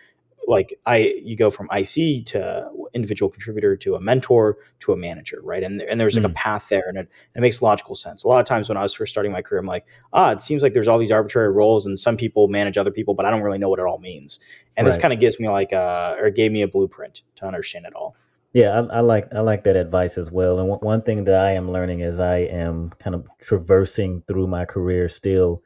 like 0.46 0.78
I, 0.86 1.14
you 1.22 1.36
go 1.36 1.50
from 1.50 1.68
IC 1.70 2.24
to 2.26 2.68
individual 2.94 3.28
contributor 3.30 3.76
to 3.76 3.94
a 3.96 4.00
mentor 4.00 4.58
to 4.80 4.92
a 4.92 4.96
manager, 4.96 5.40
right? 5.42 5.62
And 5.62 5.82
and 5.82 6.00
there's 6.00 6.16
like 6.16 6.24
a 6.24 6.28
Mm, 6.28 6.34
path 6.34 6.68
there, 6.70 6.84
and 6.88 6.98
it, 6.98 7.08
it 7.34 7.40
makes 7.40 7.62
logical 7.62 7.94
sense. 7.94 8.24
A 8.24 8.28
lot 8.28 8.40
of 8.40 8.46
times 8.46 8.68
when 8.68 8.78
I 8.78 8.82
was 8.82 8.92
first 8.94 9.10
starting 9.10 9.32
my 9.32 9.42
career, 9.42 9.60
I'm 9.60 9.66
like, 9.66 9.86
ah, 10.12 10.30
it 10.30 10.40
seems 10.40 10.62
like 10.62 10.72
there's 10.72 10.88
all 10.88 10.98
these 10.98 11.10
arbitrary 11.12 11.50
roles, 11.50 11.86
and 11.86 11.98
some 11.98 12.16
people 12.16 12.48
manage 12.48 12.78
other 12.78 12.90
people, 12.92 13.14
but 13.14 13.26
I 13.26 13.30
don't 13.30 13.42
really 13.42 13.58
know 13.58 13.68
what 13.68 13.78
it 13.80 13.86
all 13.86 13.98
means 13.98 14.38
and 14.76 14.86
this 14.86 14.98
kind 14.98 15.12
of 15.12 15.20
gives 15.20 15.38
me 15.40 15.48
like 15.48 15.72
a 15.72 16.16
or 16.18 16.30
gave 16.30 16.52
me 16.52 16.62
a 16.62 16.68
blueprint 16.68 17.22
to 17.36 17.46
understand 17.46 17.86
it 17.86 17.94
all 17.94 18.16
Yeah, 18.52 18.80
I, 18.90 18.98
I 18.98 19.00
like 19.00 19.32
I 19.34 19.40
like 19.40 19.64
that 19.64 19.76
advice 19.76 20.16
as 20.18 20.30
well. 20.30 20.58
And 20.58 20.68
one 20.68 20.78
one 20.80 21.02
thing 21.02 21.24
that 21.24 21.34
I 21.34 21.52
am 21.52 21.70
learning 21.70 22.02
as 22.02 22.18
I 22.18 22.38
am 22.38 22.90
kind 22.98 23.14
of 23.14 23.26
traversing 23.40 24.22
through 24.26 24.46
my 24.46 24.64
career 24.64 25.08
still, 25.08 25.62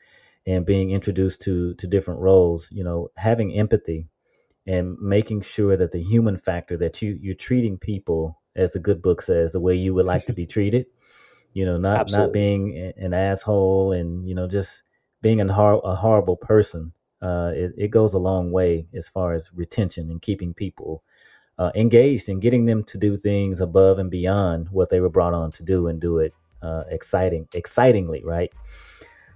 and 0.47 0.67
being 0.67 0.91
introduced 0.91 1.43
to 1.43 1.75
to 1.75 1.87
different 1.87 2.21
roles, 2.21 2.69
you 2.73 2.83
know, 2.85 3.09
having 3.17 3.55
empathy 3.55 4.09
and 4.71 4.97
making 5.01 5.41
sure 5.43 5.77
that 5.77 5.91
the 5.91 6.03
human 6.03 6.37
factor 6.37 6.77
that 6.77 7.03
you 7.03 7.19
you're 7.21 7.35
treating 7.35 7.77
people 7.79 8.39
as 8.55 8.73
the 8.73 8.79
good 8.79 9.03
book 9.03 9.23
says 9.23 9.53
the 9.53 9.61
way 9.61 9.75
you 9.75 9.95
would 9.95 10.07
like 10.07 10.27
to 10.27 10.33
be 10.33 10.47
treated. 10.47 10.87
You 11.53 11.65
know, 11.67 11.77
not 11.77 12.09
not 12.09 12.33
being 12.33 12.93
an 12.97 13.13
asshole 13.13 13.93
and 13.93 14.29
you 14.29 14.35
know 14.35 14.47
just 14.47 14.83
being 15.23 15.41
a, 15.41 15.53
hor- 15.53 15.83
a 15.85 15.95
horrible 15.95 16.37
person. 16.37 16.93
Uh, 17.21 17.53
it, 17.55 17.73
it 17.77 17.89
goes 17.91 18.15
a 18.15 18.19
long 18.19 18.51
way 18.51 18.87
as 18.95 19.09
far 19.09 19.35
as 19.35 19.53
retention 19.53 20.11
and 20.11 20.23
keeping 20.23 20.55
people 20.55 21.03
uh, 21.59 21.71
engaged 21.75 22.31
and 22.31 22.41
getting 22.41 22.65
them 22.65 22.83
to 22.85 22.97
do 22.97 23.19
things 23.19 23.61
above 23.61 23.99
and 23.99 24.11
beyond 24.11 24.69
what 24.71 24.89
they 24.89 25.01
were 25.01 25.11
brought 25.11 25.35
on 25.35 25.53
to 25.53 25.63
do 25.63 25.89
and 25.89 26.01
do 26.01 26.19
it 26.19 26.33
uh, 26.63 26.85
exciting, 26.89 27.47
excitingly, 27.53 28.23
right? 28.25 28.53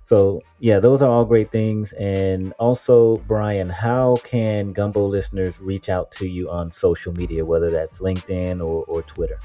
So 0.04 0.42
yeah, 0.60 0.80
those 0.80 1.02
are 1.02 1.10
all 1.10 1.24
great 1.24 1.50
things. 1.50 1.92
And 1.94 2.52
also, 2.58 3.16
Brian, 3.26 3.68
how 3.68 4.16
can 4.22 4.72
Gumbo 4.72 5.06
listeners 5.06 5.58
reach 5.60 5.88
out 5.88 6.12
to 6.12 6.28
you 6.28 6.50
on 6.50 6.70
social 6.70 7.12
media, 7.14 7.44
whether 7.44 7.70
that's 7.70 8.00
LinkedIn 8.00 8.60
or, 8.60 8.84
or 8.86 9.02
Twitter? 9.02 9.38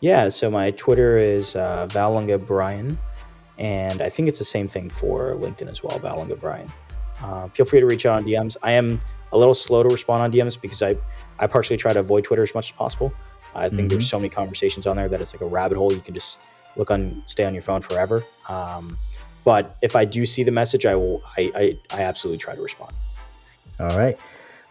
Yeah, 0.00 0.28
so 0.28 0.50
my 0.50 0.72
Twitter 0.72 1.18
is 1.18 1.56
uh, 1.56 1.86
Vallelunga 1.90 2.44
Brian, 2.46 2.98
and 3.58 4.00
I 4.00 4.08
think 4.08 4.28
it's 4.28 4.38
the 4.38 4.44
same 4.44 4.66
thing 4.66 4.88
for 4.90 5.34
LinkedIn 5.36 5.68
as 5.68 5.82
well, 5.82 5.98
Vallelunga 5.98 6.38
Brian. 6.38 6.70
Uh, 7.20 7.48
feel 7.48 7.66
free 7.66 7.80
to 7.80 7.86
reach 7.86 8.06
out 8.06 8.18
on 8.18 8.24
DMs. 8.24 8.56
I 8.62 8.72
am 8.72 9.00
a 9.32 9.38
little 9.38 9.54
slow 9.54 9.82
to 9.82 9.88
respond 9.88 10.22
on 10.22 10.32
DMs 10.32 10.60
because 10.60 10.82
I 10.82 10.96
I 11.38 11.46
partially 11.46 11.76
try 11.76 11.92
to 11.92 12.00
avoid 12.00 12.24
Twitter 12.24 12.42
as 12.42 12.54
much 12.54 12.70
as 12.70 12.76
possible. 12.76 13.12
I 13.54 13.68
think 13.68 13.80
mm-hmm. 13.80 13.88
there's 13.88 14.08
so 14.08 14.18
many 14.18 14.28
conversations 14.28 14.86
on 14.86 14.96
there 14.96 15.08
that 15.08 15.20
it's 15.20 15.34
like 15.34 15.40
a 15.40 15.46
rabbit 15.46 15.78
hole. 15.78 15.92
You 15.92 16.00
can 16.00 16.14
just 16.14 16.40
look 16.76 16.90
on, 16.90 17.22
stay 17.26 17.44
on 17.44 17.54
your 17.54 17.62
phone 17.62 17.80
forever. 17.80 18.24
Um, 18.48 18.96
but 19.48 19.78
if 19.80 19.96
I 19.96 20.04
do 20.04 20.26
see 20.26 20.42
the 20.42 20.50
message, 20.50 20.84
I 20.84 20.94
will. 20.94 21.22
I, 21.38 21.50
I, 21.56 21.78
I 21.90 22.02
absolutely 22.02 22.36
try 22.36 22.54
to 22.54 22.60
respond. 22.60 22.92
All 23.80 23.96
right. 23.96 24.14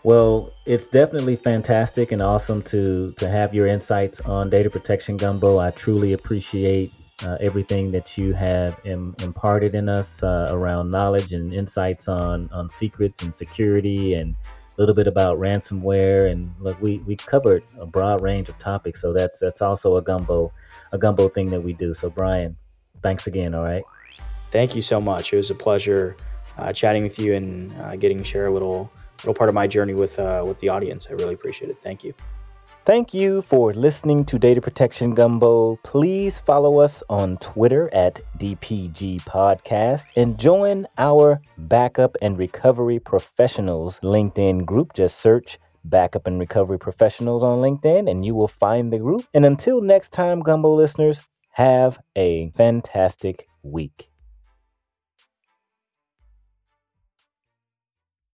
Well, 0.03 0.53
it's 0.67 0.87
definitely 0.87 1.35
fantastic 1.35 2.11
and 2.11 2.21
awesome 2.21 2.61
to 2.73 3.11
to 3.13 3.27
have 3.27 3.55
your 3.55 3.65
insights 3.65 4.21
on 4.21 4.51
data 4.51 4.69
protection 4.69 5.17
gumbo. 5.17 5.57
I 5.57 5.71
truly 5.71 6.13
appreciate 6.13 6.93
uh, 7.23 7.37
everything 7.41 7.89
that 7.93 8.19
you 8.19 8.33
have 8.33 8.79
Im- 8.85 9.15
imparted 9.23 9.73
in 9.73 9.89
us 9.89 10.21
uh, 10.21 10.49
around 10.51 10.91
knowledge 10.91 11.33
and 11.33 11.55
insights 11.55 12.07
on 12.07 12.47
on 12.51 12.69
secrets 12.69 13.23
and 13.23 13.33
security 13.33 14.13
and 14.13 14.35
a 14.35 14.79
little 14.79 14.93
bit 14.93 15.07
about 15.07 15.39
ransomware 15.39 16.29
and 16.31 16.53
look 16.59 16.79
we 16.79 16.99
we 17.07 17.15
covered 17.15 17.63
a 17.79 17.85
broad 17.87 18.21
range 18.21 18.47
of 18.47 18.59
topics 18.59 19.01
so 19.01 19.11
that's 19.11 19.39
that's 19.39 19.63
also 19.63 19.95
a 19.95 20.03
gumbo 20.03 20.53
a 20.91 20.99
gumbo 20.99 21.27
thing 21.27 21.49
that 21.49 21.63
we 21.63 21.73
do 21.73 21.95
so 21.95 22.11
brian 22.11 22.55
thanks 23.01 23.25
again 23.25 23.55
all 23.55 23.63
right 23.63 23.83
thank 24.57 24.75
you 24.75 24.81
so 24.81 24.99
much 24.99 25.33
it 25.33 25.37
was 25.37 25.51
a 25.51 25.55
pleasure 25.55 26.17
uh, 26.57 26.73
chatting 26.73 27.03
with 27.03 27.19
you 27.19 27.35
and 27.35 27.71
uh, 27.73 27.95
getting 27.95 28.17
to 28.17 28.23
share 28.23 28.47
a 28.47 28.51
little 28.51 28.91
little 29.19 29.35
part 29.35 29.49
of 29.49 29.53
my 29.53 29.67
journey 29.67 29.93
with 29.93 30.17
uh, 30.17 30.43
with 30.47 30.59
the 30.61 30.67
audience 30.67 31.05
i 31.11 31.13
really 31.13 31.35
appreciate 31.35 31.69
it 31.69 31.77
thank 31.83 32.03
you 32.03 32.11
Thank 32.85 33.13
you 33.13 33.41
for 33.41 33.73
listening 33.73 34.23
to 34.27 34.39
Data 34.39 34.61
Protection 34.61 35.13
Gumbo. 35.13 35.75
Please 35.83 36.39
follow 36.39 36.77
us 36.77 37.03
on 37.09 37.35
Twitter 37.39 37.93
at 37.93 38.21
DPG 38.39 39.23
Podcast 39.23 40.05
and 40.15 40.39
join 40.39 40.87
our 40.97 41.41
Backup 41.57 42.15
and 42.21 42.37
Recovery 42.37 42.97
Professionals 42.97 43.99
LinkedIn 43.99 44.65
group. 44.65 44.93
Just 44.93 45.19
search 45.19 45.59
Backup 45.83 46.27
and 46.27 46.39
Recovery 46.39 46.79
Professionals 46.79 47.43
on 47.43 47.59
LinkedIn 47.59 48.09
and 48.09 48.25
you 48.25 48.33
will 48.33 48.47
find 48.47 48.93
the 48.93 48.99
group. 48.99 49.25
And 49.33 49.45
until 49.45 49.81
next 49.81 50.13
time, 50.13 50.39
Gumbo 50.39 50.73
listeners, 50.73 51.19
have 51.55 51.99
a 52.15 52.51
fantastic 52.51 53.49
week. 53.63 54.06